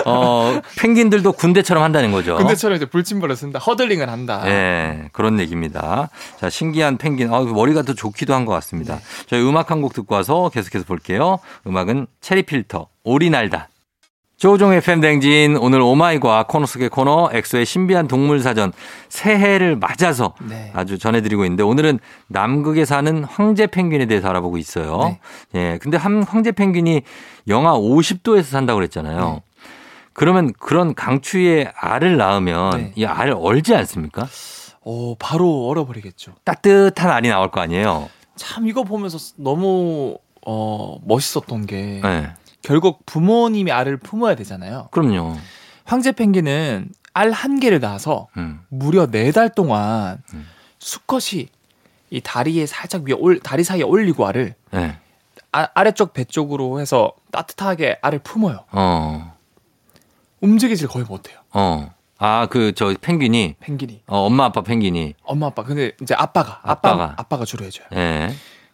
[0.05, 2.37] 어, 펭귄들도 군대처럼 한다는 거죠.
[2.37, 3.59] 군대처럼 이제 불침벌을 쓴다.
[3.59, 4.43] 허들링을 한다.
[4.49, 6.11] 예, 그런 얘기입니다.
[6.41, 7.33] 자, 신기한 펭귄.
[7.33, 8.99] 아, 머리가 더 좋기도 한 것 같습니다.
[9.27, 11.39] 저희 음악 한 곡 듣고 와서 계속해서 볼게요.
[11.67, 13.69] 음악은 체리 필터, 오리 날다.
[14.43, 18.73] 조종 FM 댕진 오늘 오마이과 코너 속의 코너 엑소의 신비한 동물 사전
[19.09, 20.73] 새해를 맞아서 네.
[20.75, 25.17] 아주 전해드리고 있는데 오늘은 남극에 사는 황제 펭귄에 대해서 알아보고 있어요.
[25.55, 27.03] 예, 근데 한 황제 펭귄이
[27.47, 29.35] 영하 50도에서 산다고 그랬잖아요.
[29.35, 29.43] 네.
[30.13, 32.93] 그러면 그런 강추위에 알을 낳으면 네.
[32.97, 34.27] 이알 얼지 않습니까?
[34.83, 36.33] 오 바로 얼어버리겠죠.
[36.43, 38.09] 따뜻한 알이 나올 거 아니에요.
[38.35, 42.35] 참 이거 보면서 너무 어 멋있었던 게 네.
[42.63, 44.89] 결국 부모님이 알을 품어야 되잖아요.
[44.93, 45.37] 그럼요.
[45.85, 48.61] 황제 펭귄은 알 한 개를 낳아서 음.
[48.69, 50.49] 무려 네 달 동안 음.
[50.79, 51.49] 수컷이
[52.11, 54.97] 이 다리에 살짝 위에 올 다리 사이에 올리고 알을 네.
[55.53, 58.65] 아, 아래쪽 배 쪽으로 해서 따뜻하게 알을 품어요.
[58.73, 59.37] 어.
[60.41, 61.39] 움직이질 거의 못해요.
[61.53, 61.93] 어.
[62.19, 65.15] 아, 그, 저, 펭귄이, 펭귄이 어, 엄마, 아빠 펭귄이.
[65.25, 67.15] 엄마 아빠 근데 이제 아빠가 아빠 아빠가.
[67.17, 67.87] 아빠가 주로 해줘요.
[67.95, 68.31] 예.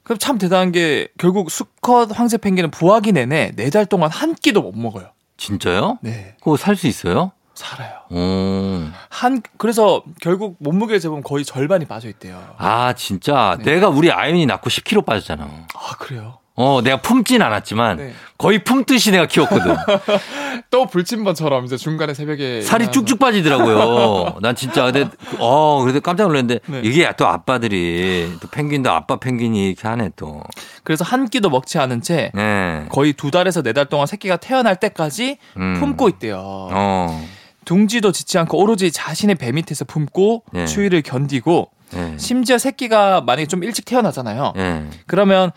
[0.08, 4.62] 그럼 참 대단한 게 결국 수컷 황새 펭귄은 부화기 내내 네 달 동안 한 끼도
[4.62, 5.10] 못 먹어요.
[5.36, 5.98] 진짜요?
[6.00, 7.32] 네 그거 살 수 있어요?
[7.54, 7.92] 살아요.
[8.10, 8.88] 오.
[9.10, 12.54] 한 그래서 결국 몸무게를 재보면 거의 절반이 빠져 있대요.
[12.56, 13.56] 아, 진짜.
[13.58, 13.74] 네.
[13.74, 15.44] 내가 우리 아윤이 낳고 10kg 빠졌잖아.
[15.74, 16.38] 아 그래요?
[16.60, 18.12] 어, 내가 품진 않았지만, 네.
[18.36, 19.76] 거의 품듯이 내가 키웠거든.
[20.70, 24.38] 또 불침번처럼 이제 중간에 새벽에 살이 일어나서 쭉쭉 빠지더라고요.
[24.42, 26.80] 난 진짜, 근데, 어, 그래도 깜짝 놀랐는데, 네.
[26.82, 30.42] 이게 또 아빠들이, 또 펭귄도 아빠 펭귄이 이렇게 하네, 또.
[30.82, 32.86] 그래서 한 끼도 먹지 않은 채 네.
[32.90, 35.76] 거의 두 달에서 네 달 동안 새끼가 태어날 때까지 음.
[35.78, 36.38] 품고 있대요.
[36.40, 37.24] 어.
[37.64, 40.66] 둥지도 짓지 않고 오로지 자신의 배 밑에서 품고 네.
[40.66, 42.14] 추위를 견디고 네.
[42.18, 44.54] 심지어 새끼가 만약에 좀 일찍 태어나잖아요.
[44.56, 44.86] 네.
[45.06, 45.52] 그러면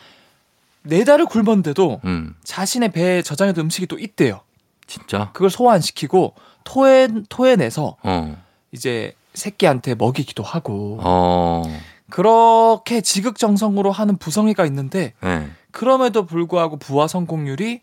[0.83, 2.35] 네 달을 굶었는데도 음.
[2.43, 4.41] 자신의 배에 저장해둔 음식이 또 있대요.
[4.87, 5.31] 진짜?
[5.33, 8.43] 그걸 소화시키고 토해 토해내서 어.
[8.71, 11.63] 이제 새끼한테 먹이기도 하고 어.
[12.09, 15.49] 그렇게 지극정성으로 하는 부성이가 있는데 네.
[15.71, 17.81] 그럼에도 불구하고 부화 성공률이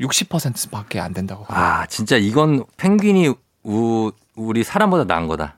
[0.00, 1.44] 60%밖에 안 된다고.
[1.48, 3.32] 아, 진짜 이건 펭귄이
[3.64, 5.56] 우, 우리 사람보다 나은 거다.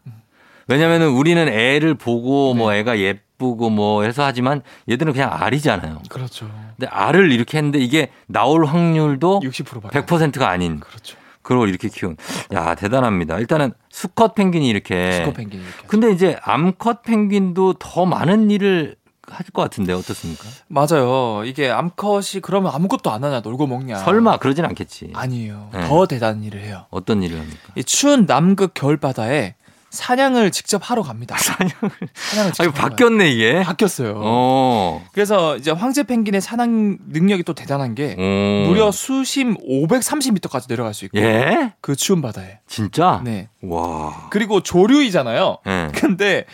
[0.67, 2.79] 왜냐면은 우리는 애를 보고 뭐 네.
[2.79, 6.03] 애가 예 쁘고 뭐 해서 하지만 얘들은 그냥 알이잖아요.
[6.11, 6.49] 그렇죠.
[6.77, 10.03] 근데 알을 이렇게 했는데 이게 나올 확률도 60%밖에.
[10.03, 11.17] 100%가 아닌 그렇죠.
[11.43, 12.17] 그걸 이렇게 키운.
[12.53, 13.39] 야, 대단합니다.
[13.39, 15.13] 일단은 수컷 펭귄이 이렇게.
[15.13, 15.87] 수컷 펭귄 이렇게.
[15.87, 20.45] 근데 이제 암컷 펭귄도 더 많은 일을 할것 같은데 어떻습니까?
[20.69, 21.45] 맞아요.
[21.45, 23.99] 이게 암컷이 그러면 아무것도 안 하냐 놀고 먹냐.
[23.99, 25.13] 설마 그러진 않겠지.
[25.15, 25.71] 아니에요.
[25.73, 25.89] 네.
[25.89, 26.87] 더 대단한 일을 해요.
[26.91, 27.73] 어떤 일을 합니까?
[27.77, 29.55] 이 추운 남극 겨울 바다에
[29.91, 31.37] 사냥을 직접 하러 갑니다.
[31.39, 31.91] 사냥을.
[32.15, 32.89] 사냥을 직접 아.
[32.89, 33.63] 바뀌었네, 이게.
[33.63, 34.15] 바뀌었어요.
[34.17, 35.05] 어.
[35.13, 38.69] 그래서 이제 황제 펭귄의 사냥 능력이 또 대단한 게 오.
[38.69, 41.75] 무려 수심 530m까지 내려갈 수 있고 예?
[41.81, 42.61] 그 추운 바다에.
[42.69, 43.21] 진짜?
[43.25, 43.49] 네.
[43.63, 44.29] 와.
[44.31, 45.59] 그리고 조류이잖아요.
[45.67, 45.89] 예.
[45.95, 46.45] 근데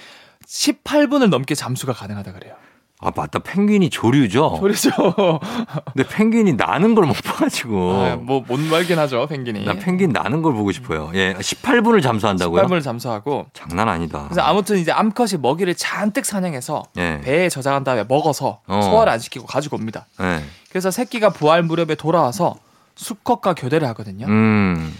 [0.46, 2.54] 18분을 넘게 잠수가 가능하다 그래요.
[3.00, 3.38] 아, 맞다.
[3.40, 4.56] 펭귄이 조류죠?
[4.58, 4.90] 조류죠.
[5.92, 7.92] 근데 펭귄이 나는 걸 못 봐가지고.
[7.92, 9.64] 아, 뭐못 말긴 하죠, 펭귄이.
[9.66, 11.10] 나 펭귄 나는 걸 보고 싶어요.
[11.14, 11.34] 예.
[11.34, 12.62] 18분을 잠수한다고요?
[12.62, 14.24] 18분을 잠수하고 장난 아니다.
[14.28, 17.20] 그래서 아무튼 이제 암컷이 먹이를 잔뜩 사냥해서 예.
[17.22, 18.80] 배에 저장한 다음에 먹어서 어.
[18.82, 20.06] 소화를 안 시키고 가지고 옵니다.
[20.20, 20.40] 예.
[20.70, 22.56] 그래서 새끼가 부활 무렵에 돌아와서
[22.96, 24.26] 수컷과 교대를 하거든요.
[24.26, 24.92] 음.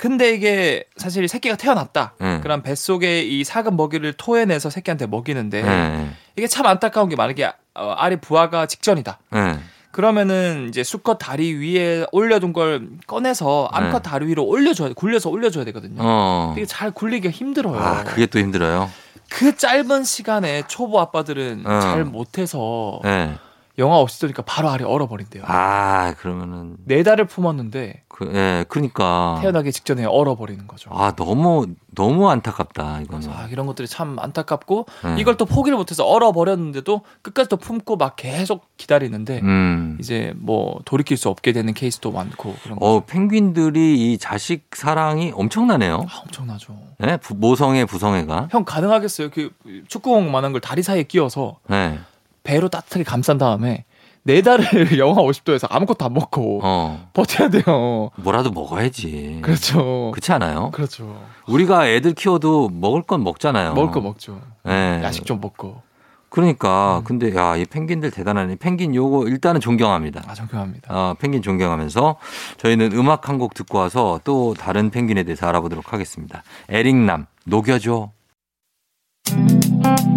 [0.00, 2.14] 근데 이게 사실 새끼가 태어났다.
[2.22, 2.40] 예.
[2.42, 6.10] 그럼 뱃속에 이 작은 먹이를 토해내서 새끼한테 먹이는데 예.
[6.36, 9.18] 이게 참 안타까운 게 만약에 어, 알이 부화가 직전이다.
[9.34, 9.58] 예.
[9.90, 14.08] 그러면은 이제 수컷 다리 위에 올려둔 걸 꺼내서 암컷 네.
[14.08, 16.00] 다리 위로 올려줘야 굴려서 올려줘야 되거든요.
[16.00, 16.52] 어.
[16.54, 17.78] 되게 잘 굴리기가 힘들어요.
[17.78, 18.88] 아, 그게 또 힘들어요.
[19.28, 21.80] 그 짧은 시간에 초보 아빠들은 어.
[21.80, 23.34] 잘 못해서 예.
[23.80, 25.42] 영화 없이 도니까 바로 알이 얼어버린대요.
[25.46, 26.76] 아, 그러면은.
[26.84, 29.38] 네 달을 품었는데 그, 예, 그러니까.
[29.40, 30.90] 태어나기 직전에 얼어버리는 거죠.
[30.92, 33.28] 아, 너무, 너무 안타깝다, 이거는.
[33.30, 35.16] 아, 이런 것들이 참 안타깝고 음.
[35.18, 39.96] 이걸 또 포기를 못해서 얼어버렸는데도 끝까지 또 품고 막 계속 기다리는데 음.
[40.00, 45.32] 이제 뭐 돌이킬 수 없게 되는 케이스도 많고 그런 거 어, 펭귄들이 이 자식 사랑이
[45.34, 46.04] 엄청나네요.
[46.08, 46.76] 아, 엄청나죠.
[46.98, 47.16] 네?
[47.16, 48.48] 부- 모성애, 부성애가.
[48.50, 49.30] 형 가능하겠어요?
[49.30, 49.50] 그
[49.88, 51.98] 축구공만한 걸 다리 사이에 끼워서 네.
[52.42, 53.84] 배로 따뜻하게 감싼 다음에
[54.22, 54.64] 네 달을
[54.98, 57.08] 영하 50도에서 아무것도 안 먹고 어.
[57.14, 58.10] 버텨야 돼요.
[58.16, 59.40] 뭐라도 먹어야지.
[59.42, 60.10] 그렇죠.
[60.12, 60.70] 그렇지 않아요?
[60.72, 61.22] 그렇죠.
[61.48, 63.72] 우리가 애들 키워도 먹을 건 먹잖아요.
[63.74, 64.40] 먹을 거 먹죠.
[64.64, 65.00] 네.
[65.02, 65.82] 야식 좀 먹고.
[66.28, 67.04] 그러니까 음.
[67.04, 68.56] 근데 야, 이 펭귄들 대단하네.
[68.56, 70.22] 펭귄 요거 일단은 존경합니다.
[70.28, 70.94] 아, 존경합니다.
[70.94, 72.16] 어, 펭귄 존경하면서
[72.58, 76.42] 저희는 음악 한 곡 듣고 와서 또 다른 펭귄에 대해서 알아보도록 하겠습니다.
[76.68, 78.10] 에릭남 녹여줘.
[79.34, 80.09] 매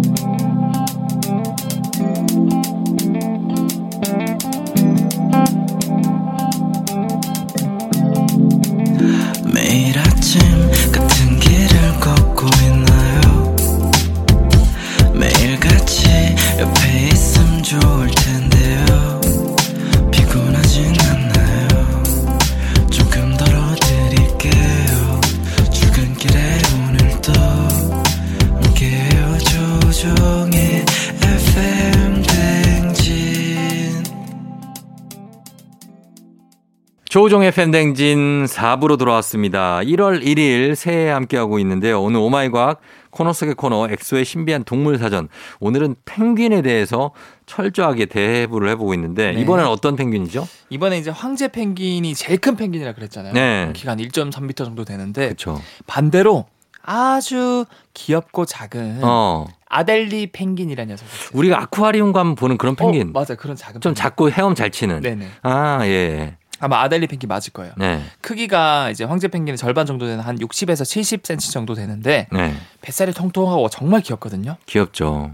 [37.14, 39.78] 조우종의 FM대행진 4부로 돌아왔습니다.
[39.84, 42.02] 1월 1일 새해에 함께하고 있는데요.
[42.02, 45.28] 오늘 오마이과학 코너 속의 코너 엑소의 신비한 동물 사전.
[45.60, 47.12] 오늘은 펭귄에 대해서
[47.46, 49.40] 철저하게 해부를 해보고 있는데 네.
[49.42, 50.48] 이번엔 어떤 펭귄이죠?
[50.70, 53.32] 이번에 이제 황제 펭귄이 제일 큰 펭귄이라 그랬잖아요.
[53.32, 53.70] 네.
[53.74, 55.60] 키가 한 1.3m 정도 되는데 그렇죠.
[55.86, 56.46] 반대로
[56.82, 59.46] 아주 귀엽고 작은 어.
[59.68, 61.38] 아델리 펭귄이라는 녀석이 있어요.
[61.38, 63.10] 우리가 아쿠아리움 가면 보는 그런 펭귄.
[63.10, 63.94] 어, 맞아 그런 작은 좀 펭귄.
[63.94, 65.00] 작고 헤엄 잘 치는.
[65.00, 65.28] 네네.
[65.42, 66.38] 아, 예.
[66.64, 67.72] 아마 아델리 펭귄 맞을 거예요.
[67.76, 68.02] 네.
[68.22, 72.54] 크기가 이제 황제 펭귄의 절반 정도 되는 한 60에서 70cm 정도 되는데 네.
[72.80, 74.56] 뱃살이 통통하고 정말 귀엽거든요.
[74.66, 75.32] 귀엽죠.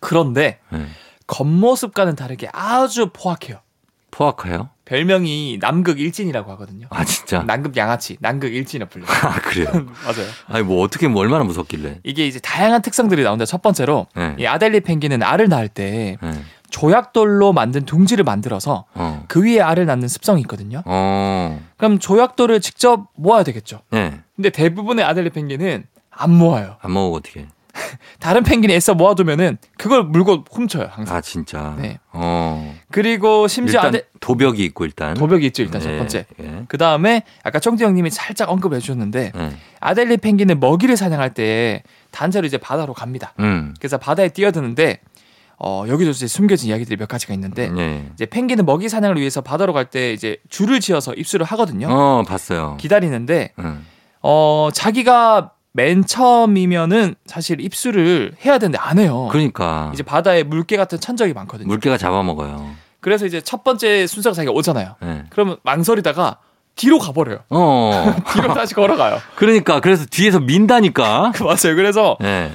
[0.00, 0.86] 그런데 네.
[1.26, 3.60] 겉모습과는 다르게 아주 포악해요.
[4.10, 4.70] 포악해요?
[4.86, 6.86] 별명이 남극 일진이라고 하거든요.
[6.90, 7.42] 아, 진짜.
[7.42, 9.10] 남극 양아치, 남극 일진이라 불려요.
[9.10, 9.66] 아, 그래요?
[10.04, 10.28] 맞아요.
[10.46, 12.00] 아니, 뭐 어떻게 뭐 얼마나 무섭길래.
[12.04, 14.36] 이게 이제 다양한 특성들이 나오는데 첫 번째로 네.
[14.38, 16.30] 이 아델리 펭귄은 알을 낳을 때 네.
[16.70, 19.24] 조약돌로 만든 둥지를 만들어서 어.
[19.28, 20.82] 그 위에 알을 낳는 습성이 있거든요.
[20.84, 21.60] 어.
[21.76, 23.80] 그럼 조약돌을 직접 모아야 되겠죠.
[23.90, 24.20] 네.
[24.34, 26.76] 근데 대부분의 아델리 펭귄은 안 모아요.
[26.80, 27.46] 안 먹어, 어떻게.
[28.20, 31.16] 다른 펭귄이 애써 모아두면은 그걸 물고 훔쳐요 항상.
[31.16, 31.76] 아, 진짜.
[31.78, 31.98] 네.
[32.12, 32.74] 어.
[32.90, 35.14] 그리고 심지어 일단 아델 도벽이 있고, 일단.
[35.14, 35.98] 도벽이 있죠 일단 첫 네.
[35.98, 36.26] 번째.
[36.40, 36.64] 예.
[36.68, 39.56] 그 다음에 아까 청지 형님이 살짝 언급해 주셨는데 네.
[39.80, 43.34] 아델리 펭귄은 먹이를 사냥할 때 단체로 이제 바다로 갑니다.
[43.40, 43.74] 음.
[43.78, 45.00] 그래서 바다에 뛰어드는데
[45.58, 48.08] 어, 여기도 이제 숨겨진 이야기들이 몇 가지가 있는데 네.
[48.14, 51.88] 이제 펭귄은 먹이 사냥을 위해서 바다로 갈 때 이제 줄을 지어서 입수를 하거든요.
[51.90, 52.76] 어, 봤어요.
[52.78, 53.84] 기다리는데 응.
[54.20, 59.28] 어 자기가 맨 처음이면은 사실 입수를 해야 되는데 안 해요.
[59.30, 59.90] 그러니까.
[59.94, 61.68] 이제 바다에 물개 같은 천적이 많거든요.
[61.68, 62.70] 물개가 잡아먹어요.
[63.00, 64.96] 그래서 이제 첫 번째 순서가 자기가 오잖아요.
[65.00, 65.24] 네.
[65.30, 66.38] 그러면 망설이다가
[66.74, 67.38] 뒤로 가버려요.
[67.50, 68.14] 어.
[68.34, 69.18] 뒤로 다시 걸어가요.
[69.36, 71.32] 그러니까, 그래서 뒤에서 민다니까.
[71.40, 71.76] 맞아요.
[71.76, 72.52] 그래서 네.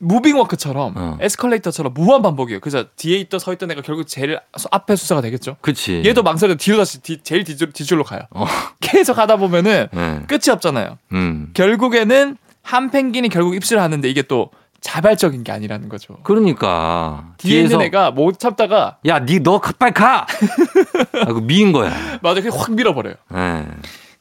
[0.00, 1.18] 무빙워크처럼 어.
[1.20, 2.60] 에스컬레이터처럼 무한 반복이에요.
[2.60, 4.38] 그래서 뒤에 있던 서 있던 애가 결국 제일
[4.70, 5.56] 앞에 수사가 되겠죠.
[5.60, 6.02] 그치.
[6.04, 8.22] 얘도 망설여 뒤로 다시 뒤- 제일 뒤줄, 뒤줄로 가요.
[8.30, 8.44] 어.
[8.80, 10.20] 계속 하다 보면은 네.
[10.26, 10.98] 끝이 없잖아요.
[11.12, 11.50] 음.
[11.54, 16.16] 결국에는 한 펭귄이 결국 입수를 하는데 이게 또 자발적인 게 아니라는 거죠.
[16.22, 17.32] 그러니까.
[17.36, 20.26] 뒤에 있는 애가 못 참다가 야, 니너 빨리 가!
[21.26, 21.92] 하고 미인 거야.
[22.22, 23.14] 맞아 그냥 확 밀어버려요.
[23.30, 23.66] 네.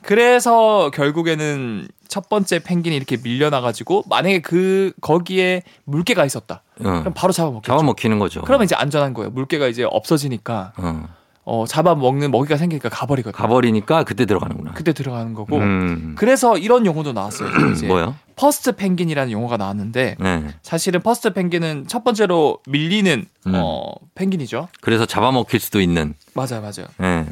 [0.01, 6.63] 그래서 결국에는 첫 번째 펭귄이 이렇게 밀려나가지고 만약에 그 거기에 물개가 있었다.
[6.79, 6.99] 어.
[6.99, 7.71] 그럼 바로 잡아먹겠죠.
[7.71, 8.41] 잡아먹히는 거죠.
[8.41, 9.29] 그러면 이제 안전한 거예요.
[9.29, 11.07] 물개가 이제 없어지니까 어.
[11.51, 13.41] 어, 잡아먹는 먹이가 생기니까 가버리거든요.
[13.41, 14.73] 가버리니까 그때 들어가는구나.
[14.73, 15.57] 그때 들어가는 거고.
[15.57, 16.15] 음.
[16.17, 17.49] 그래서 이런 용어도 나왔어요.
[17.73, 18.15] 이제 뭐요?
[18.35, 20.47] first 펭귄이라는 용어가 나왔는데 네.
[20.61, 23.51] 사실은 first 펭귄은 첫 번째로 밀리는 음.
[23.55, 24.67] 어, 펭귄이죠.
[24.81, 26.13] 그래서 잡아먹힐 수도 있는.
[26.35, 26.87] 맞아요, 맞아요.
[26.97, 27.25] 네.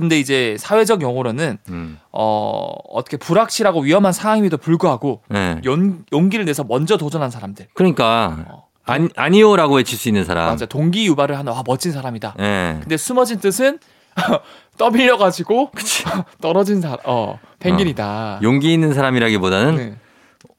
[0.00, 1.98] 근데 이제 사회적 용어로는 음.
[2.12, 5.60] 어, 어떻게 불확실하고 위험한 상황임에도 불구하고 네.
[5.64, 7.66] 용, 용기를 내서 먼저 도전한 사람들.
[7.74, 10.46] 그러니까 어, 아니, 아니요라고 외칠 수 있는 사람.
[10.48, 10.66] 맞아.
[10.66, 12.34] 동기 유발을 하는 와 멋진 사람이다.
[12.38, 12.78] 네.
[12.80, 13.78] 근데 숨어진 뜻은
[14.78, 15.70] 떠밀려 가지고
[16.40, 18.40] 떨어진 사람 어 펭귄이다.
[18.42, 19.94] 용기 있는 사람이라기보다는 네,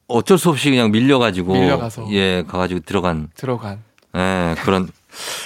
[0.07, 2.07] 어쩔 수 없이 그냥 밀려 가지고 밀려가서.
[2.11, 3.79] 예 가 가지고 들어간 들어간.
[4.15, 4.89] 예 그런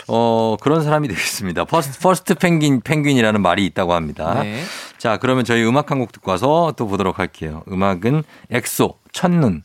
[0.08, 1.66] 어 그런 사람이 되겠습니다.
[1.66, 4.42] first, first 펭귄 펭귄이라는 말이 있다고 합니다.
[4.44, 4.62] 네.
[4.98, 7.64] 자 그러면 저희 음악 한 곡 듣고 와서 또 보도록 할게요.
[7.72, 9.64] 음악은 엑소 첫눈.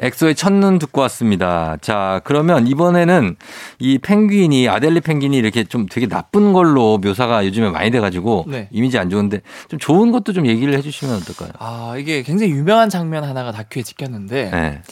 [0.00, 1.76] 엑소의 첫눈 듣고 왔습니다.
[1.80, 3.34] 자, 그러면 이번에는
[3.80, 8.68] 이 펭귄이, 아델리 펭귄이 이렇게 좀 되게 나쁜 걸로 묘사가 요즘에 많이 돼가지고 네.
[8.70, 11.50] 이미지 안 좋은데 좀 좋은 것도 좀 얘기를 해주시면 어떨까요?
[11.58, 14.82] 아 이게 굉장히 유명한 장면 하나가 다큐에 찍혔는데 네.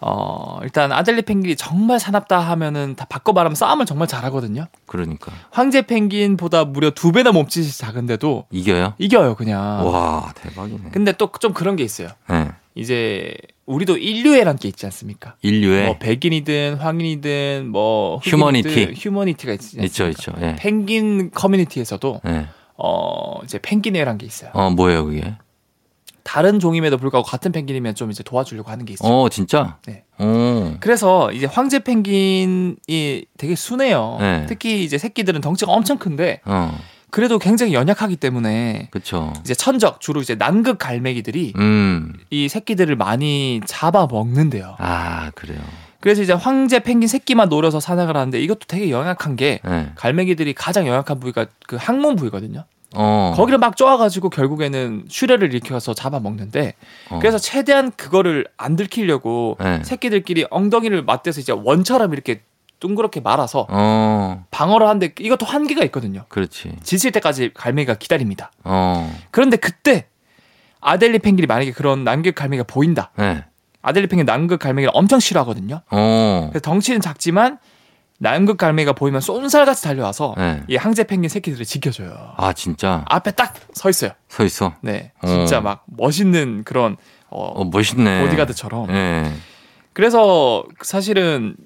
[0.00, 4.66] 어 일단 아델리 펭귄이 정말 사납다 하면은 다 바꿔 말하면 싸움을 정말 잘하거든요.
[4.86, 5.32] 그러니까.
[5.50, 8.94] 황제 펭귄보다 무려 두 배나 몸짓이 작은데도 이겨요?
[8.98, 9.86] 이겨요 그냥.
[9.86, 10.90] 와, 대박이네.
[10.92, 12.08] 근데 또 좀 그런 게 있어요.
[12.30, 12.50] 네.
[12.74, 13.34] 이제
[13.66, 15.34] 우리도 인류애란 게 있지 않습니까?
[15.42, 18.94] 인류의 뭐 백인이든 황인이든 뭐 휴머니티.
[18.96, 19.84] 휴머니티가 있지 않습니까?
[19.86, 20.32] 있죠, 있죠.
[20.40, 20.56] 예.
[20.58, 22.46] 펭귄 커뮤니티에서도 네.
[22.76, 24.50] 어 이제 펭귄애란 게 있어요.
[24.52, 25.34] 어, 뭐예요, 그게?
[26.26, 29.12] 다른 종임에도 불구하고 같은 펭귄이면 좀 이제 도와주려고 하는 게 있어요.
[29.12, 29.78] 어, 진짜?
[29.86, 30.02] 네.
[30.18, 30.76] 어.
[30.80, 32.76] 그래서 이제 황제 펭귄이
[33.38, 34.16] 되게 순해요.
[34.20, 34.46] 네.
[34.48, 36.76] 특히 이제 새끼들은 덩치가 엄청 큰데 어,
[37.10, 39.32] 그래도 굉장히 연약하기 때문에 그쵸.
[39.42, 42.12] 이제 천적 주로 이제 남극 갈매기들이 음.
[42.30, 44.74] 이 새끼들을 많이 잡아 먹는데요.
[44.78, 45.60] 아, 그래요.
[46.00, 49.90] 그래서 이제 황제 펭귄 새끼만 노려서 사냥을 하는데 이것도 되게 연약한 게 네.
[49.94, 52.64] 갈매기들이 가장 연약한 부위가 그 항문 부위거든요.
[52.96, 53.34] 어.
[53.36, 56.74] 거기를 막 쪼아가지고 결국에는 슈레를 일으켜서 잡아먹는데
[57.10, 57.18] 어.
[57.18, 59.82] 그래서 최대한 그거를 안 들키려고 네.
[59.84, 62.40] 새끼들끼리 엉덩이를 맞대서 이제 원처럼 이렇게
[62.80, 66.24] 둥그렇게 말아서 어, 방어를 하는데 이것도 한계가 있거든요.
[66.28, 66.76] 그렇지.
[66.82, 68.50] 지칠 때까지 갈매기가 기다립니다.
[68.64, 70.06] 어, 그런데 그때
[70.80, 73.10] 아델리 펭귄이 만약에 그런 남극 갈매기가 보인다.
[73.16, 73.44] 네.
[73.82, 75.80] 아델리 펭귄 남극 갈매기를 엄청 싫어하거든요.
[75.90, 77.58] 어, 그래서 덩치는 작지만
[78.18, 80.62] 남극 갈매기가 보이면 쏜살같이 달려와서 네.
[80.68, 82.32] 이 항제 펭귄 새끼들을 지켜줘요.
[82.36, 83.04] 아, 진짜.
[83.08, 84.10] 앞에 딱 서 있어요.
[84.28, 84.74] 서 있어.
[84.80, 85.60] 네, 진짜 어.
[85.60, 86.96] 막 멋있는 그런
[87.28, 88.22] 어, 어, 멋있네.
[88.24, 88.86] 보디가드처럼.
[88.86, 89.32] 네.
[89.92, 91.56] 그래서 사실은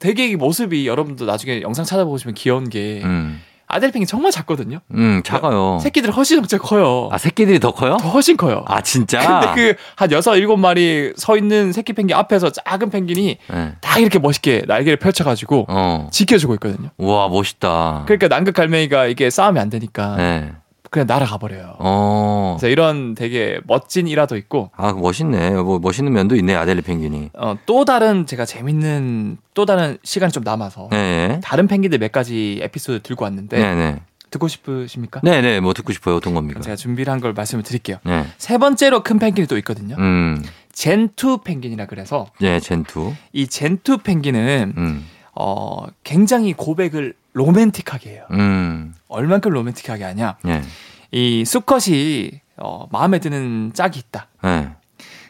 [0.00, 3.40] 되게 이 모습이 여러분도 나중에 영상 찾아보시면 귀여운 게 음.
[3.66, 4.80] 아델 펭귄 정말 작거든요.
[4.92, 5.78] 음, 작아요.
[5.82, 7.08] 새끼들 훨씬 엄청 커요.
[7.10, 7.96] 아, 새끼들이 더 커요?
[7.98, 8.64] 더 훨씬 커요.
[8.66, 9.18] 아, 진짜?
[9.40, 13.72] 근데 그 한 여섯 일곱 마리 서 있는 새끼 펭귄 앞에서 작은 펭귄이 네.
[13.80, 16.08] 딱 이렇게 멋있게 날개를 펼쳐가지고 어.
[16.12, 16.90] 지켜주고 있거든요.
[16.98, 18.02] 우와, 멋있다.
[18.06, 20.52] 그러니까 남극 갈매기가 이게 싸움이 안 되니까 네.
[20.94, 21.74] 그냥 날아가 버려요.
[21.80, 22.54] 어.
[22.56, 25.50] 그래서 이런 되게 멋진 일화도 있고 아, 멋있네.
[25.50, 27.30] 뭐, 멋있는 면도 있네, 아델리 펭귄이.
[27.34, 31.40] 어, 또 다른 제가 재밌는 또 다른 시간이 좀 남아서 네.
[31.42, 34.00] 다른 펭귄들 몇 가지 에피소드 들고 왔는데 네, 네.
[34.30, 35.20] 듣고 싶으십니까?
[35.24, 35.58] 네, 네.
[35.58, 36.14] 뭐 듣고 싶어요.
[36.16, 36.60] 어떤 겁니까?
[36.60, 37.96] 제가 준비를 한 걸 말씀을 드릴게요.
[38.04, 38.24] 네.
[38.38, 39.96] 세 번째로 큰 펭귄이 또 있거든요.
[39.98, 40.44] 음.
[40.72, 43.14] 젠투 펭귄이라 그래서 네, 젠투.
[43.32, 45.06] 이 젠투 펭귄은 음.
[45.34, 48.24] 어, 굉장히 고백을 로맨틱하게 해요.
[48.30, 48.94] 음.
[49.08, 50.36] 얼만큼 로맨틱하게 하냐?
[50.42, 50.62] 네.
[51.10, 54.28] 이 수컷이 어, 마음에 드는 짝이 있다.
[54.42, 54.70] 네.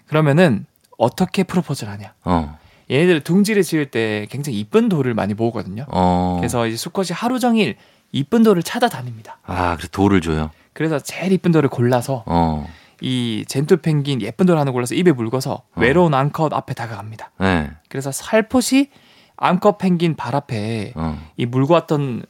[0.07, 2.15] 그러면은 어떻게 프로포즈를 하냐?
[2.25, 2.59] 어.
[2.91, 5.87] 얘네들 둥지를 지을 때 굉장히 이쁜 돌을 많이 모으거든요.
[5.89, 6.37] 어.
[6.39, 7.77] 그래서 이제 수컷이 하루 종일
[8.13, 9.39] 이쁜 돌을 찾아다닙니다.
[9.45, 10.51] 아, 그래서 돌을 줘요.
[10.73, 12.69] 그래서 제일 이쁜 돌을 골라서 어.
[13.01, 17.31] 이 젠투 펭귄 예쁜 돌 하나 골라서 입에 물고서 외로운 암컷 앞에 다가갑니다.
[17.41, 17.71] 네.
[17.89, 18.91] 그래서 살포시
[19.37, 21.19] 암컷 펭귄 발 앞에 어.
[21.37, 22.25] 이 물고 왔던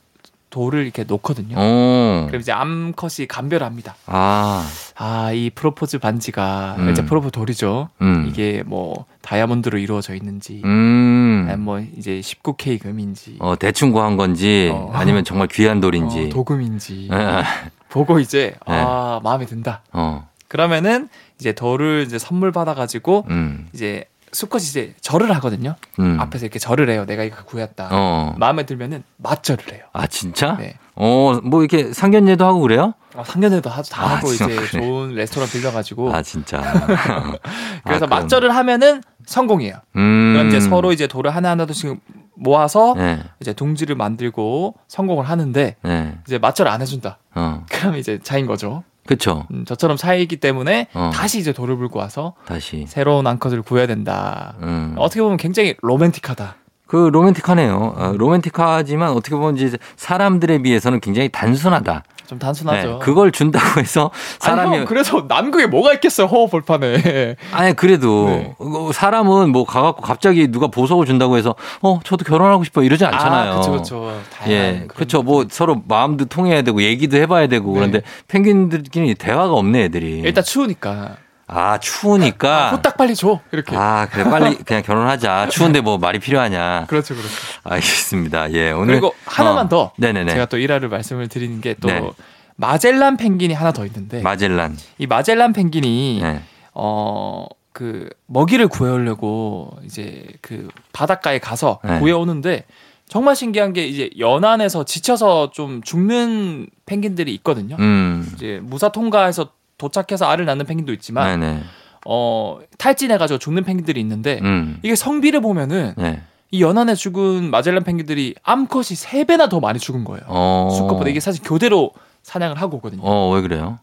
[0.51, 1.57] 돌을 이렇게 놓거든요.
[1.59, 2.27] 어.
[2.29, 3.97] 그럼 이제 암컷이 감별합니다.
[4.07, 4.65] 아.
[4.95, 6.91] 아, 이 프로포즈 반지가 음.
[6.91, 7.89] 이제 프로포즈 돌이죠.
[8.01, 8.27] 음.
[8.29, 11.47] 이게 뭐 다이아몬드로 이루어져 있는지, 음.
[11.49, 14.93] 아니면 뭐 이제 19K 금인지, 어, 대충 구한 건지 어.
[14.95, 16.27] 아니면 정말 귀한 돌인지.
[16.27, 17.43] 어, 도금인지 예.
[17.89, 18.75] 보고 이제 네.
[18.75, 19.83] 아 마음에 든다.
[19.93, 20.29] 어.
[20.47, 21.09] 그러면은
[21.41, 23.67] 이제 돌을 이제 선물 받아가지고 음.
[23.75, 25.77] 이제 수컷이 이제 절을 하거든요.
[26.01, 26.19] 음.
[26.21, 27.07] 앞에서 이렇게 절을 해요.
[27.07, 27.89] 내가 이거 구했다.
[27.93, 28.35] 어.
[28.37, 29.85] 마음에 들면은 맞절을 해요.
[29.93, 30.57] 아, 진짜?
[30.59, 30.77] 네.
[30.97, 32.95] 어, 뭐 이렇게 상견례도 하고 그래요?
[33.15, 34.67] 어, 상견례도 하, 다 아, 하고 이제 그래.
[34.67, 36.61] 좋은 레스토랑 빌려가지고 아, 진짜.
[37.85, 38.09] 그래서 아.
[38.09, 39.77] 맞절을 하면은 성공이에요.
[39.97, 40.33] 음.
[40.35, 42.01] 그럼 이제 서로 이제 돌을 하나 하나씩
[42.37, 43.23] 모아서 네.
[43.41, 46.19] 이제 둥지를 만들고 성공을 하는데 네.
[46.27, 47.19] 이제 맞절 안 해준다.
[47.35, 47.65] 어.
[47.71, 48.83] 그럼 이제 차인 거죠.
[49.07, 49.47] 그쵸.
[49.51, 51.11] 음, 저처럼 사이기 때문에 어.
[51.13, 52.87] 다시 이제 돌을 불고 와서 다시.
[52.89, 54.55] 새로운 암컷을 구해야 된다.
[54.63, 54.95] 음.
[54.99, 56.57] 어떻게 보면 굉장히 로맨틱하다.
[56.87, 57.95] 그 로맨틱하네요.
[57.97, 62.05] 어, 로맨틱하지만 어떻게 보면 이제 사람들에 비해서는 굉장히 단순하다.
[62.27, 62.89] 좀 단순하죠.
[62.89, 67.37] 네, 그걸 준다고 해서 사람이 아니, 형, 그래서 남극에 뭐가 있겠어요 허허 볼판에.
[67.53, 68.55] 아니 그래도 네.
[68.59, 73.51] 어, 사람은 뭐 가갖고 갑자기 누가 보석을 준다고 해서 어 저도 결혼하고 싶어 이러지 않잖아요.
[73.51, 74.21] 아, 그렇죠, 그렇죠.
[74.49, 75.23] 예, 그렇죠.
[75.23, 77.75] 뭐 서로 마음도 통해야 되고 얘기도 해봐야 되고 네.
[77.75, 80.21] 그런데 펭귄들끼리 대화가 없네 애들이.
[80.25, 82.71] 일단 추우니까 아 추우니까.
[82.71, 83.77] 후딱 빨리 줘 이렇게.
[83.77, 85.49] 아 그래 빨리 그냥 결혼하자.
[85.53, 86.87] 추운데 뭐 말이 필요하냐.
[86.89, 87.35] 그렇죠, 그렇죠.
[87.65, 88.53] 알겠습니다.
[88.53, 90.33] 예 오늘 그리고 하나만 어, 더 네네네.
[90.33, 92.11] 제가 또 일화를 말씀을 드리는 게또 네.
[92.57, 94.77] 마젤란 펭귄이 하나 더 있는데 마젤란.
[94.99, 96.43] 이 마젤란 펭귄이 네.
[96.73, 101.99] 어그 먹이를 구해오려고 이제 그 바닷가에 가서 네.
[101.99, 102.65] 구해오는데
[103.07, 107.77] 정말 신기한 게 이제 연안에서 지쳐서 좀 죽는 펭귄들이 있거든요.
[107.79, 108.31] 음.
[108.35, 109.51] 이제 무사 통과해서
[109.89, 111.63] 도착해서 알을 낳는 펭귄도 있지만 네네.
[112.07, 114.79] 어 탈진해가지고 죽는 펭귄들이 있는데 음.
[114.83, 116.23] 이게 성비를 보면은 네.
[116.51, 120.23] 이 연안에 죽은 마젤란 펭귄들이 암컷이 세 배나 더 많이 죽은 거예요.
[120.27, 120.71] 어.
[120.77, 121.93] 수컷보다 이게 사실 교대로
[122.23, 123.03] 사냥을 하고 오거든요.
[123.05, 123.79] 어 왜 그래요?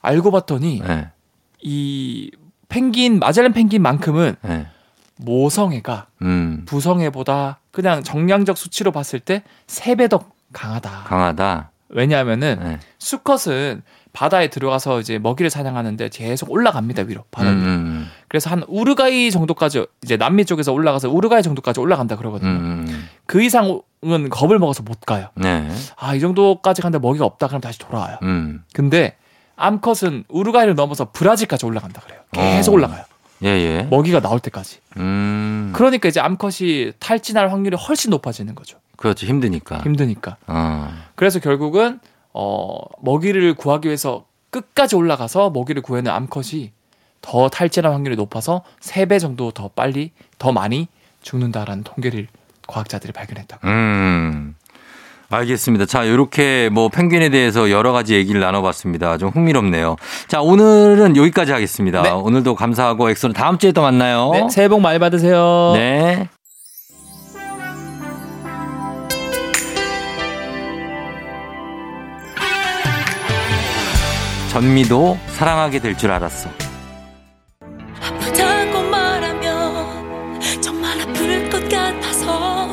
[0.00, 1.08] 알고 봤더니 네.
[1.60, 2.30] 이
[2.68, 4.66] 펭귄 마젤란 펭귄만큼은 네.
[5.16, 6.62] 모성애가 음.
[6.66, 10.20] 부성애보다 그냥 정량적 수치로 봤을 때 세 배 더
[10.52, 10.90] 강하다.
[11.06, 11.70] 강하다.
[11.90, 12.78] 왜냐하면은 네.
[12.98, 17.60] 수컷은 바다에 들어가서 이제 먹이를 사냥하는데 계속 올라갑니다 위로 바다 위로.
[17.60, 22.50] 음, 음, 그래서 한 우루과이 정도까지 이제 남미 쪽에서 올라가서 우루과이 정도까지 올라간다 음, 그러거든요.
[22.50, 23.08] 음.
[23.26, 23.80] 그 이상은
[24.30, 25.28] 겁을 먹어서 못 가요.
[25.34, 25.68] 네.
[25.96, 28.18] 아이 정도까지 간데 먹이가 없다 그럼 다시 돌아와요.
[28.22, 28.64] 음.
[28.72, 29.16] 근데
[29.56, 32.20] 암컷은 우루과이를 넘어서 브라질까지 올라간다 그래요.
[32.32, 32.74] 계속 어.
[32.74, 33.04] 올라가요.
[33.44, 33.82] 예, 예.
[33.84, 34.78] 먹이가 나올 때까지.
[34.96, 35.72] 음.
[35.74, 38.78] 그러니까 이제 암컷이 탈진할 확률이 훨씬 높아지는 거죠.
[38.96, 39.26] 그렇죠.
[39.26, 39.78] 힘드니까.
[39.78, 40.36] 힘드니까.
[40.46, 40.92] 어.
[41.14, 42.00] 그래서 결국은
[42.32, 46.72] 어 먹이를 구하기 위해서 끝까지 올라가서 먹이를 구해낸 암컷이
[47.20, 50.88] 더 탈진할 확률이 높아서 3배 정도 더 빨리 더 많이
[51.22, 52.28] 죽는다라는 통계를
[52.66, 53.66] 과학자들이 발견했다고.
[53.66, 54.54] 음.
[55.30, 55.84] 알겠습니다.
[55.84, 59.18] 자, 요렇게 뭐 펭귄에 대해서 여러 가지 얘기를 나눠봤습니다.
[59.18, 59.96] 좀 흥미롭네요.
[60.26, 62.02] 자, 오늘은 여기까지 하겠습니다.
[62.02, 62.10] 네.
[62.10, 64.30] 오늘도 감사하고 엑소는 다음 주에 또 만나요.
[64.32, 65.72] 네, 새해 복 많이 받으세요.
[65.74, 66.28] 네.
[74.58, 76.50] 전미도 사랑하게 될 줄 알았어.
[78.02, 82.68] 아프다고 말하면 정말 아플 것 같아서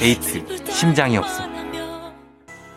[0.00, 1.44] 에이트 심장이 없어.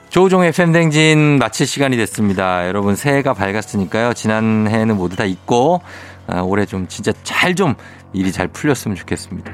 [0.10, 2.68] 조우종의 FM대행진 마칠 시간이 됐습니다.
[2.68, 4.14] 여러분 새해가 밝았으니까요.
[4.14, 5.82] 지난 해는 모두 다 잊고
[6.28, 7.74] 아, 올해 좀 진짜 잘 좀
[8.14, 9.52] 일이 잘 풀렸으면 좋겠습니다.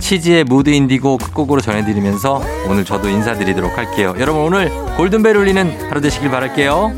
[0.00, 4.14] 치즈의 무드 인디고 끝곡으로 전해드리면서 오늘 저도 인사드리도록 할게요.
[4.18, 4.68] 여러분 오늘
[4.98, 6.92] 골든벨 울리는 하루 되시길 바랄게요.